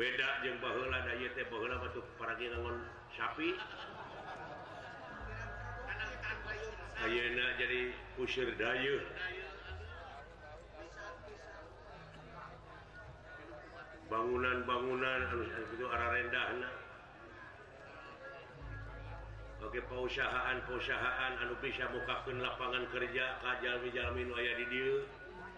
[0.00, 2.80] beda jeung baheula da ieu teh baheula batu paraginangon
[3.12, 3.52] sapi
[7.04, 9.04] Ayeuna jadi usir dayeuh
[14.06, 15.20] bangunan-bangunan
[15.74, 16.46] itu arah rendah
[19.66, 24.94] Oke perusahaan-usahaan anu bisa mukakan lapangan kerja kajal mijalmin aya di dia.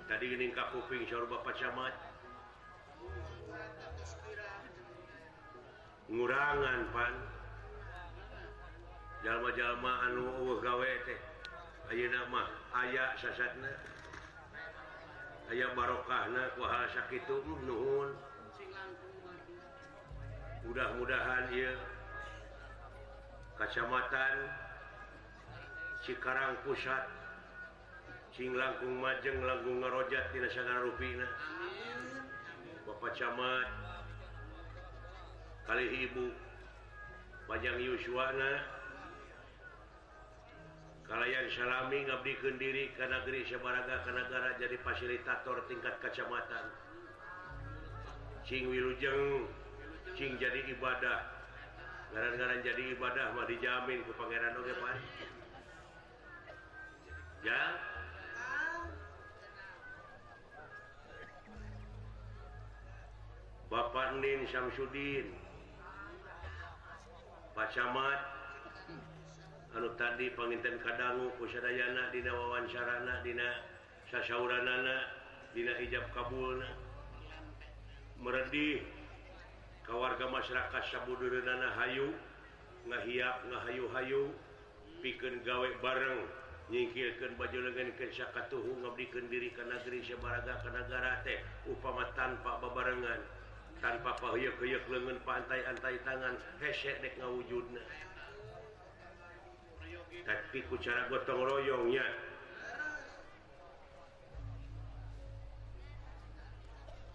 [0.08, 1.92] Tadi ningkah kuping saur Bapak Camat.
[6.08, 7.14] Ngurangan Pan.
[9.26, 11.20] Jalma-jalma anu gawe teh
[11.92, 13.72] Ayo nama aya sasatna.
[15.52, 18.27] Ayaah barokahna kuhal sakit hmm, nuhun.
[20.68, 21.72] mudah-mudahan dia
[23.56, 24.36] Kacamatan
[26.04, 27.08] Cikarang Pusat
[28.36, 31.26] Cing langkung majeng langgung ngerojat di Nasional Rupina.
[32.84, 33.68] Bapak Camat
[35.64, 36.26] kali Ibu
[37.48, 38.62] Pajang Yuswana
[41.08, 46.68] Kalayan Salami ngabdi kendiri ke negeri Sabaraga ke negara jadi fasilitator tingkat kacamatan.
[48.44, 49.48] Cing Wilujeng
[50.14, 51.18] Cing jadi ibadah.
[52.08, 54.96] Gara-garan jadi ibadah mah dijamin ke Pangeran Oke Pak.
[57.44, 57.62] Ya?
[63.68, 65.28] Bapak Nin Syamsuddin.
[67.52, 68.20] Pak Camat.
[69.76, 73.60] Anu tadi penginten Kadangu Pusadayana Dina wawancarana Dina
[74.08, 75.12] Sasauranana
[75.52, 76.72] Dina Ijab Kabulna.
[78.16, 78.97] Meredih.
[79.88, 82.12] ke warga masyarakat Sabudurana Hayu
[82.92, 84.28] ngahiahayu-hayu
[85.00, 86.28] bikin gawei bareng
[86.68, 93.24] nyingkirkan baju lengan Kesakatuhu ngabdikan diri ke negeri sebaraga ke negara teh upama tanpa bebarengan
[93.80, 97.80] tanpa pahuyuk-huyuk lengan pantai-antai tangan hesek dek ngawujudna.
[100.28, 102.04] Tapi ku cara gotong royongnya.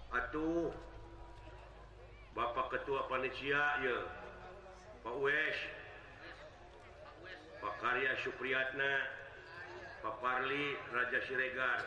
[0.09, 0.73] Atuh
[2.73, 3.77] ketua panitia
[5.05, 5.57] Pak Wes
[7.63, 8.93] Pak Karya Supriyatna.
[10.03, 11.79] Pak Parli Raja Siregar.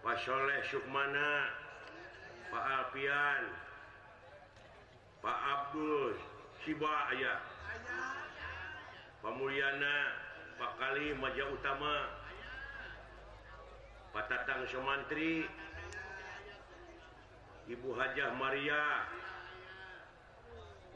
[0.00, 1.52] Pak Soleh Sukmana.
[2.48, 3.44] Pak Alpian.
[5.20, 6.16] Pak Abdul
[6.64, 7.44] Siba ya.
[9.20, 10.16] Pak Mulyana.
[10.56, 12.08] Pak Kali Maja Utama.
[14.16, 15.44] Pak Tatang Sumantri
[17.70, 19.06] Ibu Hajah Maria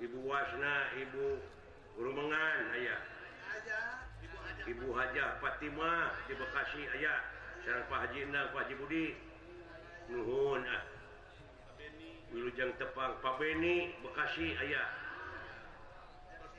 [0.03, 1.27] Ibu Wasna Ibu
[2.03, 2.97] rumengan aya
[4.67, 7.15] Ibu Hajah Fatimah di Bekasi aya
[7.63, 9.07] Sarang Pak Haji Endang Pak Haji Budi.
[10.07, 10.83] Nuhun ah.
[12.31, 14.87] Wilujang Tepang Pak Beni Bekasi aya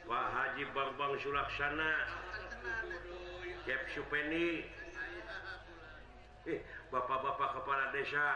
[0.08, 1.92] Pak Haji Bambang Sulaksana
[3.68, 4.64] Kep Supeni.
[6.48, 6.60] Eh
[6.92, 8.28] bapak-bapak kepala desa.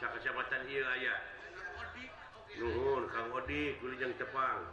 [0.00, 1.16] Kecamatan Iya aya.
[2.56, 4.64] Nuhun Kang Odi Gulijeng Jepang.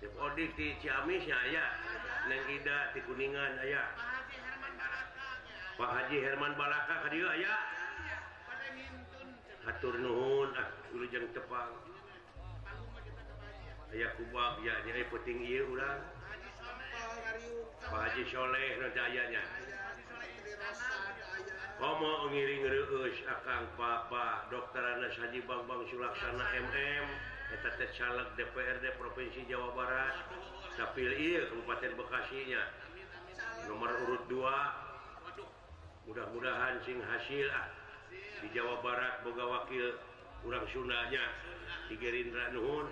[0.00, 1.64] Cep Odi di Ciamis aya.
[2.32, 3.84] Neng Ida di Kuningan aya.
[5.76, 7.52] Pak Haji Herman Balaka ka dieu aya.
[9.68, 11.68] Hatur nuhun ah Gulijeng Jepang.
[13.92, 16.00] Aya kubak ya nya penting ieu urang.
[17.84, 19.44] Pak Haji Soleh nu ayanya.
[19.44, 22.64] Haji Soleh Homo ngiring
[23.28, 27.06] akan papa dokteran Haji Bambang Sulaksana MM
[27.52, 30.16] eta teh caleg DPRD Provinsi Jawa Barat
[30.80, 32.62] dapil ieu Kabupaten Bekasinya
[33.68, 34.40] nomor urut 2
[36.08, 37.68] mudah-mudahan sing hasil ah.
[38.40, 40.00] di Jawa Barat boga wakil
[40.40, 41.28] kurang Sundanya
[41.92, 42.88] di Gerindra Nuhun.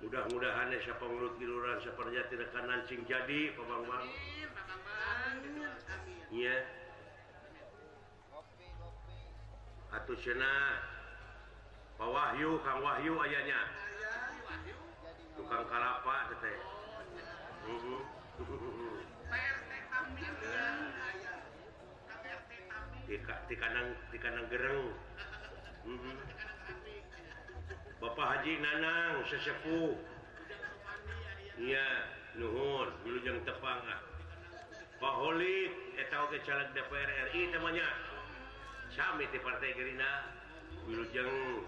[0.00, 4.06] Mudah-mudahan siapa mulut giluran seperti tidak kanan sing jadi pembang-bang
[6.30, 6.56] Iya.
[9.90, 10.78] Atuh cenah
[11.98, 13.60] Pak Wahyu Kang Wahyu ayahnya.
[15.34, 16.54] Tukang kalapa tete
[17.66, 17.98] mhm.
[23.50, 24.94] di kanang di kanang gereng.
[25.82, 26.14] Mhm.
[27.98, 29.98] Bapak Haji Nanang sesepuh.
[31.58, 31.86] Iya
[32.38, 34.09] nuhun dulu jeung tepang ah.
[35.00, 37.88] Paholit eta oge caleg DPR RI namanya
[38.92, 40.28] Sami di Partai Gerindra
[40.84, 41.64] Wilujeng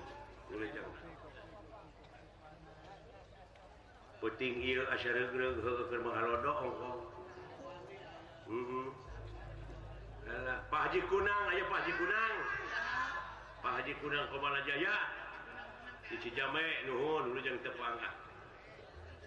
[0.53, 0.91] Wilujeng.
[4.21, 7.01] Puting ieu asa reureug heueuh keur menghalodo ongkong
[8.53, 8.61] Heeh.
[8.61, 8.87] Mm-hmm.
[10.29, 12.37] Alah, Pak Haji Kunang aya Pak Haji Kunang.
[13.65, 14.97] Pak Haji Kunang Komala Jaya
[16.13, 17.97] di Cijame nuhun Wilujeng Tepang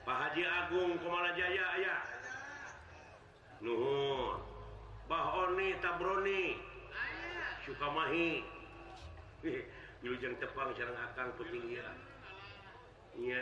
[0.05, 2.14] Pak Haji Agung Komala Jaya aya.
[3.65, 4.37] Nuhun.
[5.09, 6.57] Bahoni tabroni
[7.65, 8.41] Sukamahi
[10.01, 11.97] Wilujeng Tepang sareng akang petinggiran
[13.15, 13.41] Iya.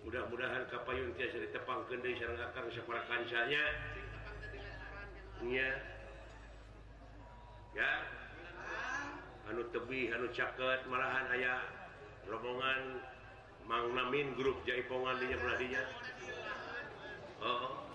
[0.00, 3.62] Mudah-mudahan kapayun tiasa ditepang kendai sareng akang separa kansanya
[5.46, 5.70] Iya.
[7.74, 7.92] Ya.
[9.50, 11.62] Anu tebih, anu caket, malahan ayah
[12.30, 13.02] rombongan
[13.66, 15.82] Mang Namin grup Jaipongan di Jepuladinya
[17.40, 17.46] Oh.
[17.46, 17.89] oh.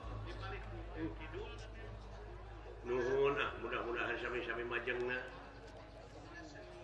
[2.86, 5.19] nuhun ah mudah-mudahan sami-sami majengna.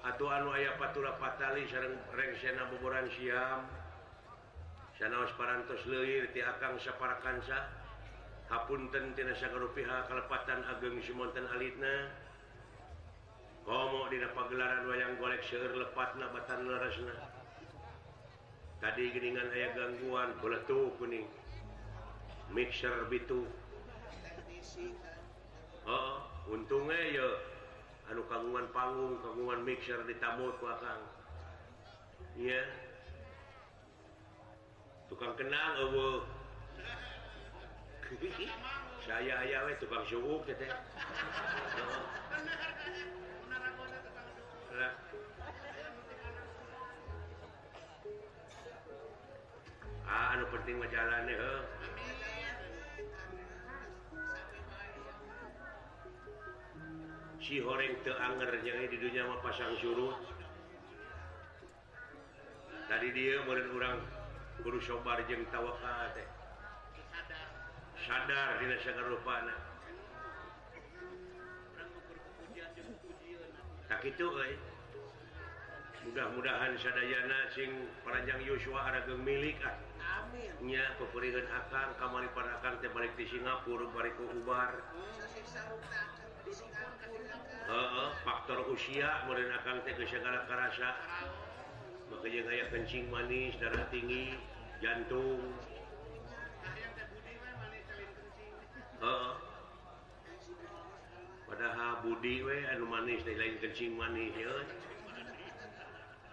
[0.01, 3.69] Atau anu ayah patula patali sareng rengsena boboran siam.
[4.97, 7.69] Sanaos parantos leuwih ti akang saparakansa.
[8.49, 12.09] Hapunten tina sagarupiha kalepatan ageng simonten alitna.
[13.61, 17.41] Komo dina pagelaran wayang golek seueur lepatna batan leresna
[18.81, 21.29] tadi geningan aya gangguan beletu kuning.
[22.49, 23.45] Mixer bitu.
[25.91, 27.27] oh, untungnya ya
[28.07, 31.03] anu kagungan panggung kagungan mixer ditabut ku akang
[32.39, 32.63] iya.
[32.63, 32.67] Yeah.
[35.11, 36.23] tukang kenang oh, eueuh
[39.07, 40.55] saya aya we tukang syuuk teh.
[40.55, 40.71] Teh
[50.11, 51.80] ah anu penting mah jalan heuh.
[57.41, 60.13] si goreng teanger jangan di dunia mah pasang suruh.
[62.85, 63.97] Tadi dia meureun urang
[64.61, 66.27] guru sobar jeng tawakal teh.
[68.05, 69.55] Sadar dina sagarupana
[73.91, 74.55] tak itu euy.
[76.01, 77.69] Mudah-mudahan sadayana sing
[78.01, 79.77] paranjang Yosua ada gemilik ah.
[80.65, 84.73] Nya peperingan akang kamari panakan teh balik di Singapura balik ke Ubar.
[84.95, 86.20] Hmm.
[87.71, 90.91] Uh, faktor usia kemudian akan segala karasa.
[92.11, 94.35] Makanya kayak kencing manis darah tinggi
[94.83, 95.39] jantung.
[99.01, 99.33] Uh,
[101.47, 104.51] padahal Budi we anu manis dari lain kencing manis ya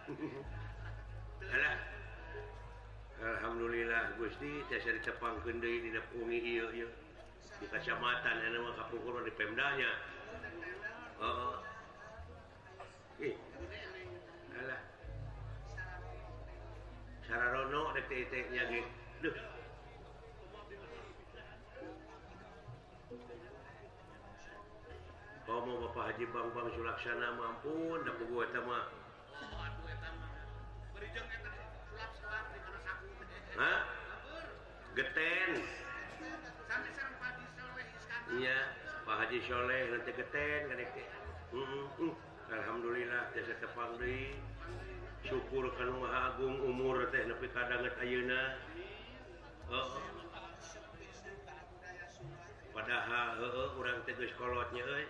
[1.54, 1.76] Alah.
[3.18, 6.88] Alhamdulillah Gusti saya ditepangkeun kendai di pungi iya iya
[7.58, 8.38] di Kacamatan
[8.78, 9.90] Kapungkur di Pemdanya
[11.18, 11.58] oh.
[11.58, 11.66] Ah.
[13.18, 13.34] Eh.
[17.28, 19.34] Rono detik-detiknya gitu Duh.
[25.42, 28.78] Kau mau Bapak Haji Bang Bang Sulaksana mampun, dapat gua sama.
[29.48, 30.28] Oh, aduh, etama.
[30.92, 31.50] Berijong eta
[31.88, 33.06] sulap-sulap di mana saku.
[33.56, 33.80] Hah?
[34.92, 35.77] Geten.
[38.38, 38.70] Iya
[39.02, 40.70] Pak Haji Soleh nanti geten
[42.48, 44.38] Alhamdulillah tiasa tepang deui.
[45.26, 48.54] syukur kan Maha Agung umur teh nepi kadanget ayeuna.
[49.68, 49.98] Oh.
[52.70, 55.04] padahal heeh urang teh geus kolotnya euy.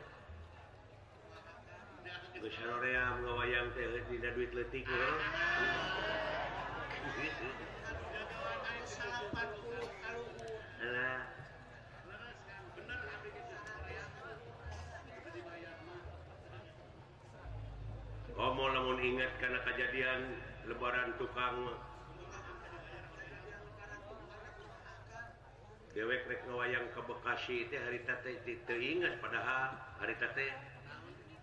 [2.40, 5.16] Geus saroream ngawayang teh dina duit leutik heeh
[10.78, 11.37] Alah,
[18.38, 20.30] Oh, ngomong lamun ingat karena kejadian
[20.70, 21.74] lebaran tukang
[25.90, 30.54] dewek rek wayang ke Bekasi itu hari tate teu ingat padahal hari tate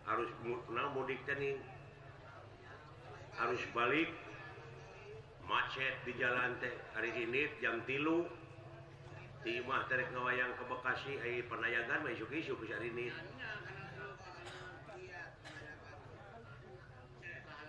[0.08, 0.32] harus
[0.72, 1.60] nah, mudik nih.
[3.36, 4.16] Harus balik
[5.44, 6.72] macet di jalan teh.
[6.96, 8.24] Hari ini jam tilu
[9.44, 13.12] timah terek ngawayang ke Bekasi air penayangan masuk isu hari ini.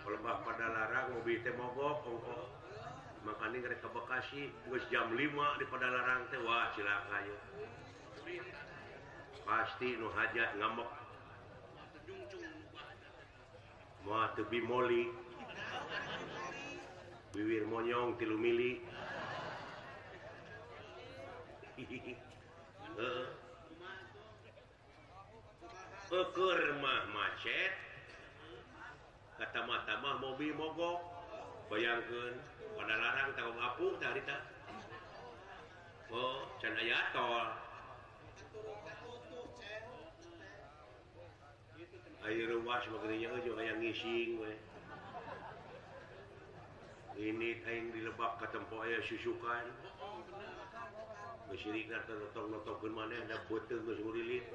[0.07, 2.47] lebah pada larang mobil teh mogok ongkok.
[3.27, 7.37] Makanya dari ke Bekasi terus jam 5 di pada larang teh wah cilaka ya
[9.47, 10.91] pasti nu hajat ngamuk.
[14.03, 15.07] Mau tebi moli
[17.31, 18.83] bibir monyong tilu mili.
[26.07, 27.86] Ukur mah macet.
[29.37, 30.97] kata-mah mobil mogok
[31.69, 32.33] bayangkan
[32.73, 34.41] pada larang tahu ngapung tadi tak?
[36.09, 37.53] Oh can aya tol
[42.27, 44.51] Ayo ruas makanya aja kayak ngising we
[47.17, 49.65] ini aing dilebak ke tempat aya susukan.
[51.49, 54.45] Mesirik nanti notong-notongkan mana ada botol mesurilit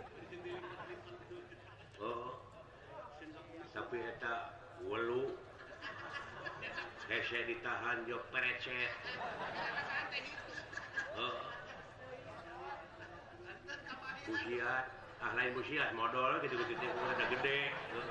[1.98, 2.36] Oh
[3.72, 5.38] tapi eta wolu
[7.08, 8.90] hese ditahan jo perecet
[11.18, 11.36] oh.
[15.22, 17.58] ah lain musiat modal gitu gitu gitu udah gede
[17.94, 18.06] oh.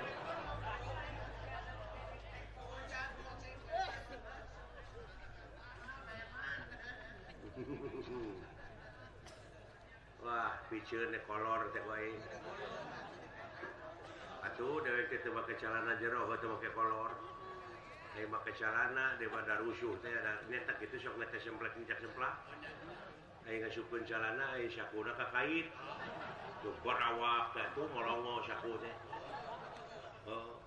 [10.22, 12.14] Wah, piceun kolor teh wae.
[14.42, 17.14] Atuh dari pakai celana jero pakai kolor.
[18.12, 19.96] Pakai celana daripada rusuh
[20.50, 22.34] netak itu sok netes semplak injak semplak.
[23.46, 25.70] Ayo ngasupin celana ayo sakuna ka kait.
[26.62, 28.96] Tuh korawak tuh molongo saku teh.
[30.30, 30.58] Oh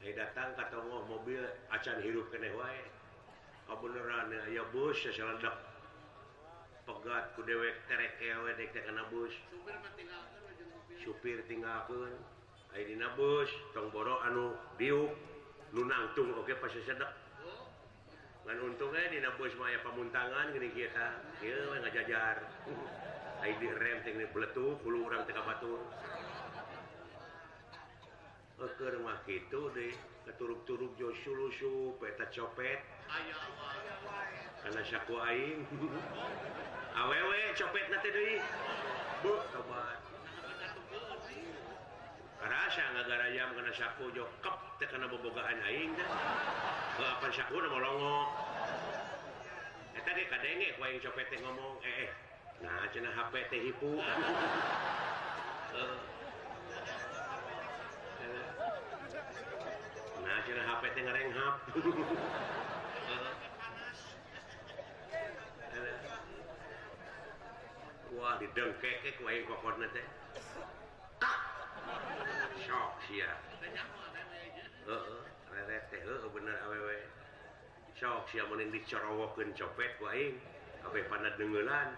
[0.00, 2.82] ayo datang kata mobil acan hirup kene wae.
[3.68, 5.54] Kabeneran ya bus seseledak.
[6.88, 9.34] Pegat ku dewek terek kewe dek kena bus.
[10.98, 12.18] Supir tinggalkan
[12.70, 15.10] Aina bus tongboro anu biuk
[15.74, 17.12] lunangtung oke pas sedek
[18.46, 21.06] dan untungnya di bus maya pamuntangan gini kita
[21.42, 22.42] we ngajajar
[23.40, 25.80] ID rem tinggi beletu puluh orang teka batur
[28.60, 29.88] Eker mah gitu deh
[30.28, 32.76] keturuk-turuk jo sulusu peta copet
[34.60, 35.64] karena saku aing
[36.92, 38.36] awewe copet nanti deh
[39.24, 40.09] bu tobat
[42.40, 44.08] rasa ngagara jam karena saku
[44.80, 46.08] teh kana bobogaan aing teh
[46.96, 48.32] kelapan saku na molongo
[49.92, 52.10] eta tadi kadenge ku yang copet ngomong eh eh
[52.64, 54.00] nah cenah hp teh hipu
[60.24, 61.54] nah cenah hp teh ngerenghap
[68.16, 70.06] wah didengkek ku aing kokotnya teh
[72.64, 73.30] shock sia
[74.86, 75.22] heeh
[75.52, 76.98] reret teh heeh bener awewe
[77.98, 80.36] sok sia mending dicorowokeun copet ku aing
[80.82, 81.88] kabeh panat dengelan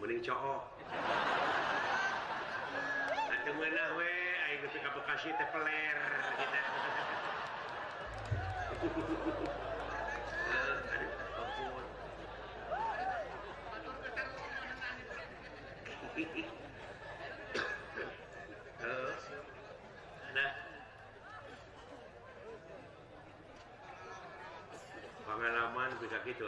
[0.00, 0.64] mending cook
[3.34, 4.10] atuh meunah we
[4.46, 5.96] aing nepi ka Bekasi teh peler
[6.38, 6.60] kita
[26.04, 26.44] gitu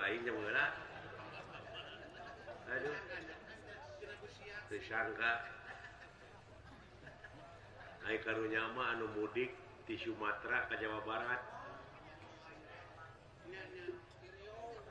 [4.66, 5.32] disangka
[8.26, 9.54] karunyama anu mudik
[9.86, 11.40] di Sumatera ke Jawa Barat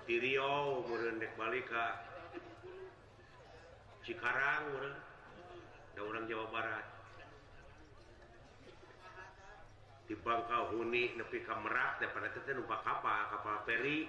[0.06, 2.16] di Riau meureun dek balik ka
[4.06, 4.96] Cikarang meureun.
[5.98, 6.86] Da urang Jawa Barat
[10.06, 14.06] di Bangka Huni nepi ka Merak daripada teh numpak kapal kapal feri.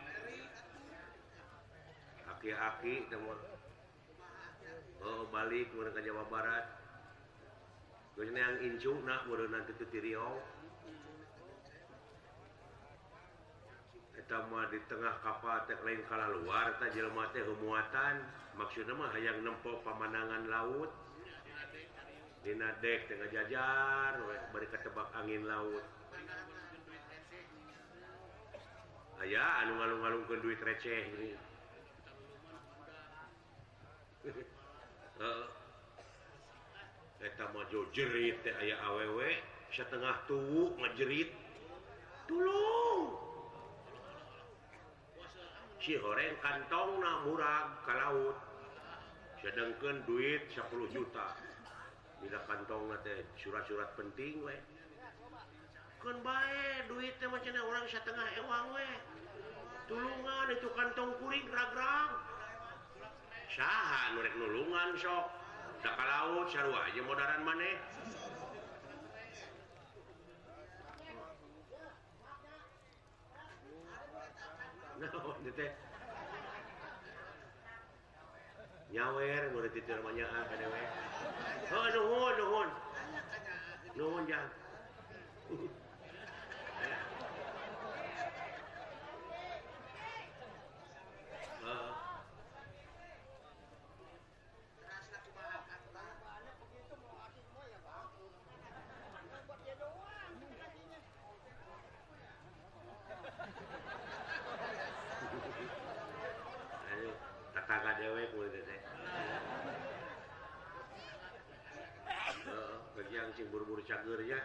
[2.34, 3.06] aki-aki
[5.02, 6.64] oh, balik ke Jawa Barat.
[8.16, 8.92] Yang incu
[14.48, 18.24] mah di tengah kapal teh lain kala luar teh jelema teh humuatan.
[18.56, 20.90] Maksudna mah yang nempok pemanangan laut.
[22.40, 24.16] Dina dek tengah jajar
[24.50, 25.84] Beri ketebak angin laut.
[29.20, 31.55] Ayaah anu-alung-alung ke duit receh ini
[37.66, 39.42] maju jerit aya awewe.
[39.74, 41.34] Setengah tuh ngajerit
[42.30, 43.18] tulung
[45.82, 48.36] si goreng kantong na murah ke laut.
[49.42, 51.34] Sedangkan duit 10 juta.
[52.22, 54.56] Bila kantong teh surat-surat penting we
[56.06, 58.88] kan baik duitnya macam orang setengah ewang we
[59.90, 62.10] tulungan itu kantong kuring rag-rag
[63.54, 65.26] sah nurrek nulungan sok.
[65.82, 67.78] Ka laut aja modaran maneh.
[78.90, 79.42] Nyawer
[81.94, 82.68] nuhun nuhun.
[83.96, 84.50] Nuhun jangan
[114.06, 114.38] ya.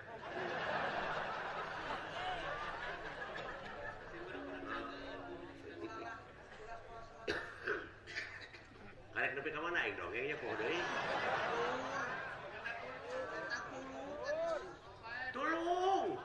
[9.14, 10.82] Karek nepi ka mana aing dongeng poho deui.
[15.30, 16.18] Tulung!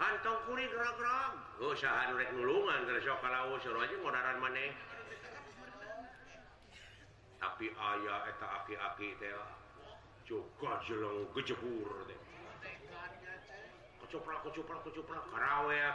[0.00, 4.72] Kantong kuring gerag-gerag oh saha nu rek nulungan geus sok kalawu suruh aja modaran maneh.
[7.36, 9.65] Tapi ayah eta aki-aki teh.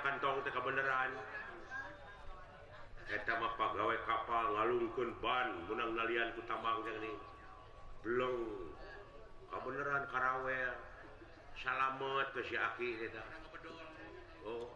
[0.01, 1.11] kantongK beneran
[3.59, 7.11] pegawai kapal ngalungkun ban menang kutambang teh ini
[8.07, 8.35] belum
[9.51, 10.73] kebenaran Karawel
[11.59, 12.41] salamet ke
[13.03, 13.23] eta.
[14.47, 14.71] Oh.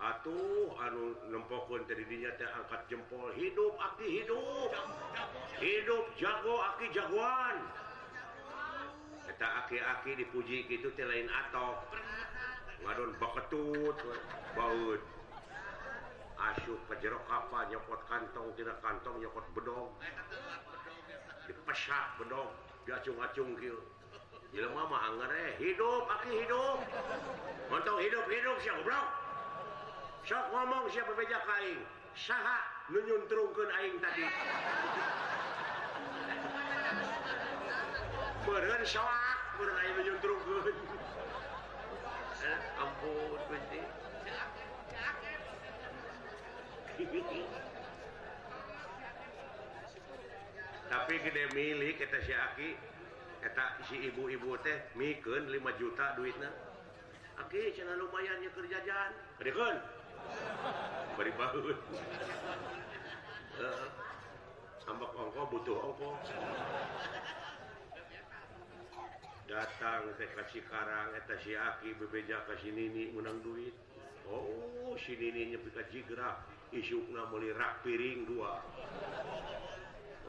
[0.00, 3.30] Atuh anu nempokun dinya teh angkat jempol.
[3.36, 4.72] Hidup aki hidup.
[5.60, 7.56] Hidup jago aki jagoan.
[9.38, 11.78] aki-aki dipuji gitu ti lain atau
[12.82, 13.96] wadon beketut
[14.56, 15.02] baut.
[16.40, 19.92] Asyuk ke jero kapal nyokot kantong tidak kantong nyokot bedong.
[21.44, 22.48] Dipesak bedong
[22.88, 23.76] diacung-acung kieu.
[24.50, 26.78] Jelema mah anger eh hidup aki hidup.
[27.70, 29.06] Montong hidup hidup sia goblok.
[30.26, 31.80] Sok ngomong siapa beja kaing
[32.18, 32.58] saha
[32.90, 34.26] nu nyuntrungkeun aing tadi.
[38.50, 40.74] beren soak beren ayo menyundrungkeun
[42.42, 43.80] eh, ampun gusti
[50.90, 52.74] tapi gede milik kita si Aki
[53.46, 56.50] kata si ibu-ibu teh mikeun 5 juta duitna.
[57.40, 59.78] Aki cenah lumayan nyeukeun jajan kedekeun
[61.16, 61.78] bari baheun
[63.56, 63.88] heeh
[64.84, 66.10] Sambak ongko butuh ongko
[69.50, 71.10] datang kasih Karang
[71.58, 73.74] Aki bebeja kasih ini menang duit.
[74.30, 75.58] Oh sini
[75.90, 76.38] Jigra
[76.70, 78.62] isukna melirak piring dua.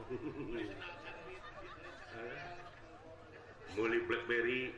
[3.78, 4.74] Mulai Blackberry.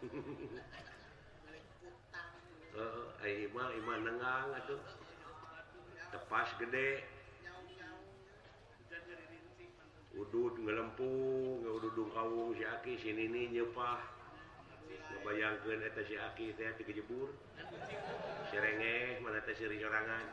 [2.70, 2.78] Eh,
[3.26, 4.80] eh, uh, Iman Iman nengang atuh.
[6.14, 7.19] Tepas gede.
[10.18, 14.20] udud ngelempung ududung kawung Syaki sini ini nyepah
[15.20, 17.28] bayangkan eta si Aki teh ti kejebur.
[18.48, 20.26] Serenge mana teh siri sorangan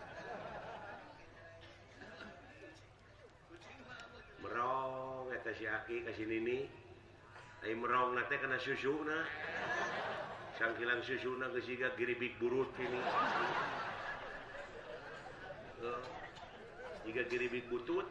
[4.42, 6.60] merong eta si Aki ke sini ini
[7.68, 9.28] ai merong nate kena susu na
[10.58, 13.02] sangkilang susu na kesiga giribik burut ini.
[17.06, 18.08] Jika giribik butut.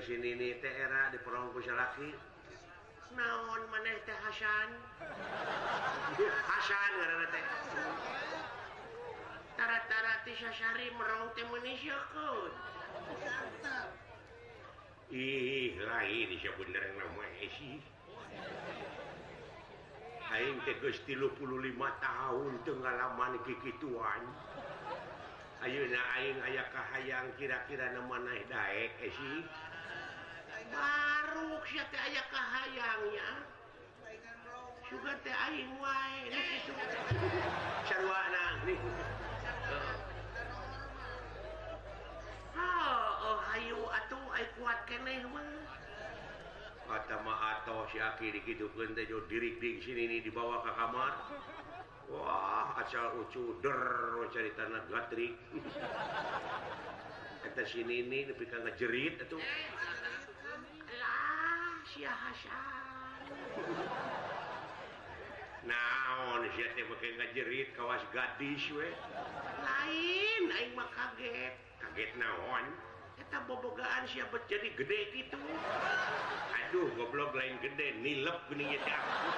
[0.00, 1.18] sini Tera di
[1.60, 2.08] salaki.
[3.16, 4.70] naon maneh teh Hasan?
[6.48, 6.92] Hasan
[9.56, 11.96] tara-taratari merong Indonesia
[15.12, 16.28] ih lain
[16.60, 16.84] bener
[20.26, 21.38] Aing teh geus 35
[22.02, 24.22] tahun tenggalaman kikituan.
[25.62, 29.46] Ayeuna Aing aya kahayang kira-kira na naik daek eh sih
[30.70, 31.60] baru
[31.96, 33.28] aya kahayangnya
[34.86, 35.72] juga tehing
[43.56, 44.26] Hayu atuh
[44.60, 45.24] kuat keneh
[46.86, 48.70] kata atau si kiri gitu
[49.26, 51.12] diri di sini ini dibawa ke kamar.
[52.06, 53.82] Wah asal ucu der
[54.30, 55.34] cari tanah gatrik.
[57.42, 59.38] Kata sini ini lebih kan ngejerit itu
[65.66, 66.40] naon
[67.34, 68.88] jerit kawas gadis we
[70.46, 71.54] lain mah kaget.
[71.82, 72.64] Kaget naon
[73.18, 75.40] kita bobogaan siapa jadi gede gitu.
[76.54, 79.28] Aduh goblok lain gede nilep geni aku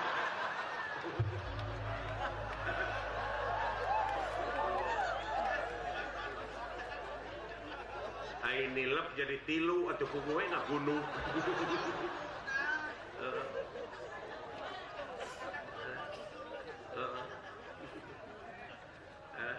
[8.49, 11.05] nilap jadi tilu atau kugue nggak gunung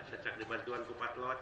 [0.10, 1.40] secak dibantuan ku patlot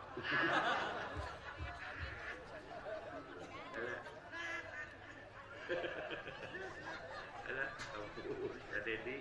[7.47, 8.51] Alah, ampun,
[8.87, 9.17] Dedi.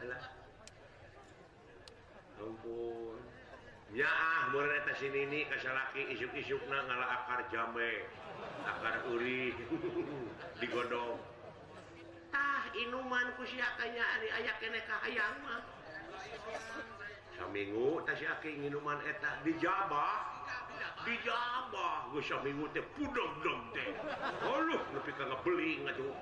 [0.00, 0.22] Alah,
[2.40, 3.20] ampun.
[4.00, 4.48] ah
[4.96, 5.44] sini
[6.16, 8.08] isuk-isuk na ngala akar jambe
[8.64, 9.52] akar uri.
[10.60, 11.20] Digodong.
[12.32, 15.60] Tah inuman ku siakanya ari aya kene ka hayang mah.
[17.36, 20.24] Saminggu tah si aki minuman eta dijabah.
[21.04, 22.08] Dijabah.
[22.16, 23.88] Geus saminggu teh pudog-dog teh.
[24.48, 26.16] Aluh nepi ka beli ngajuk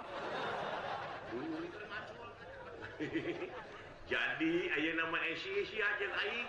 [4.12, 6.48] jadi aya nama esi sia jeung aing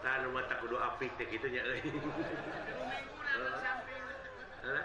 [0.00, 1.80] tahan rumah tak kudu apik teh gitu nya euy.
[4.64, 4.84] Heeh.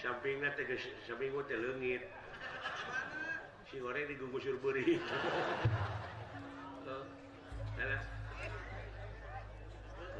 [0.00, 2.02] Sampingna teh geus samping teh leungit.
[3.70, 4.98] Si goreng digugusur beuri.
[6.86, 7.04] Heeh.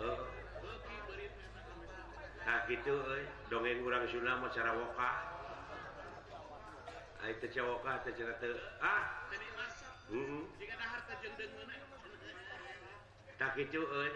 [0.01, 0.19] Heeh.
[2.41, 5.13] Nah gitu euy, dongeng urang Sunda mah cara woka.
[7.23, 8.13] Ai teh woka teh
[8.83, 9.20] ah
[13.39, 14.15] tak eh,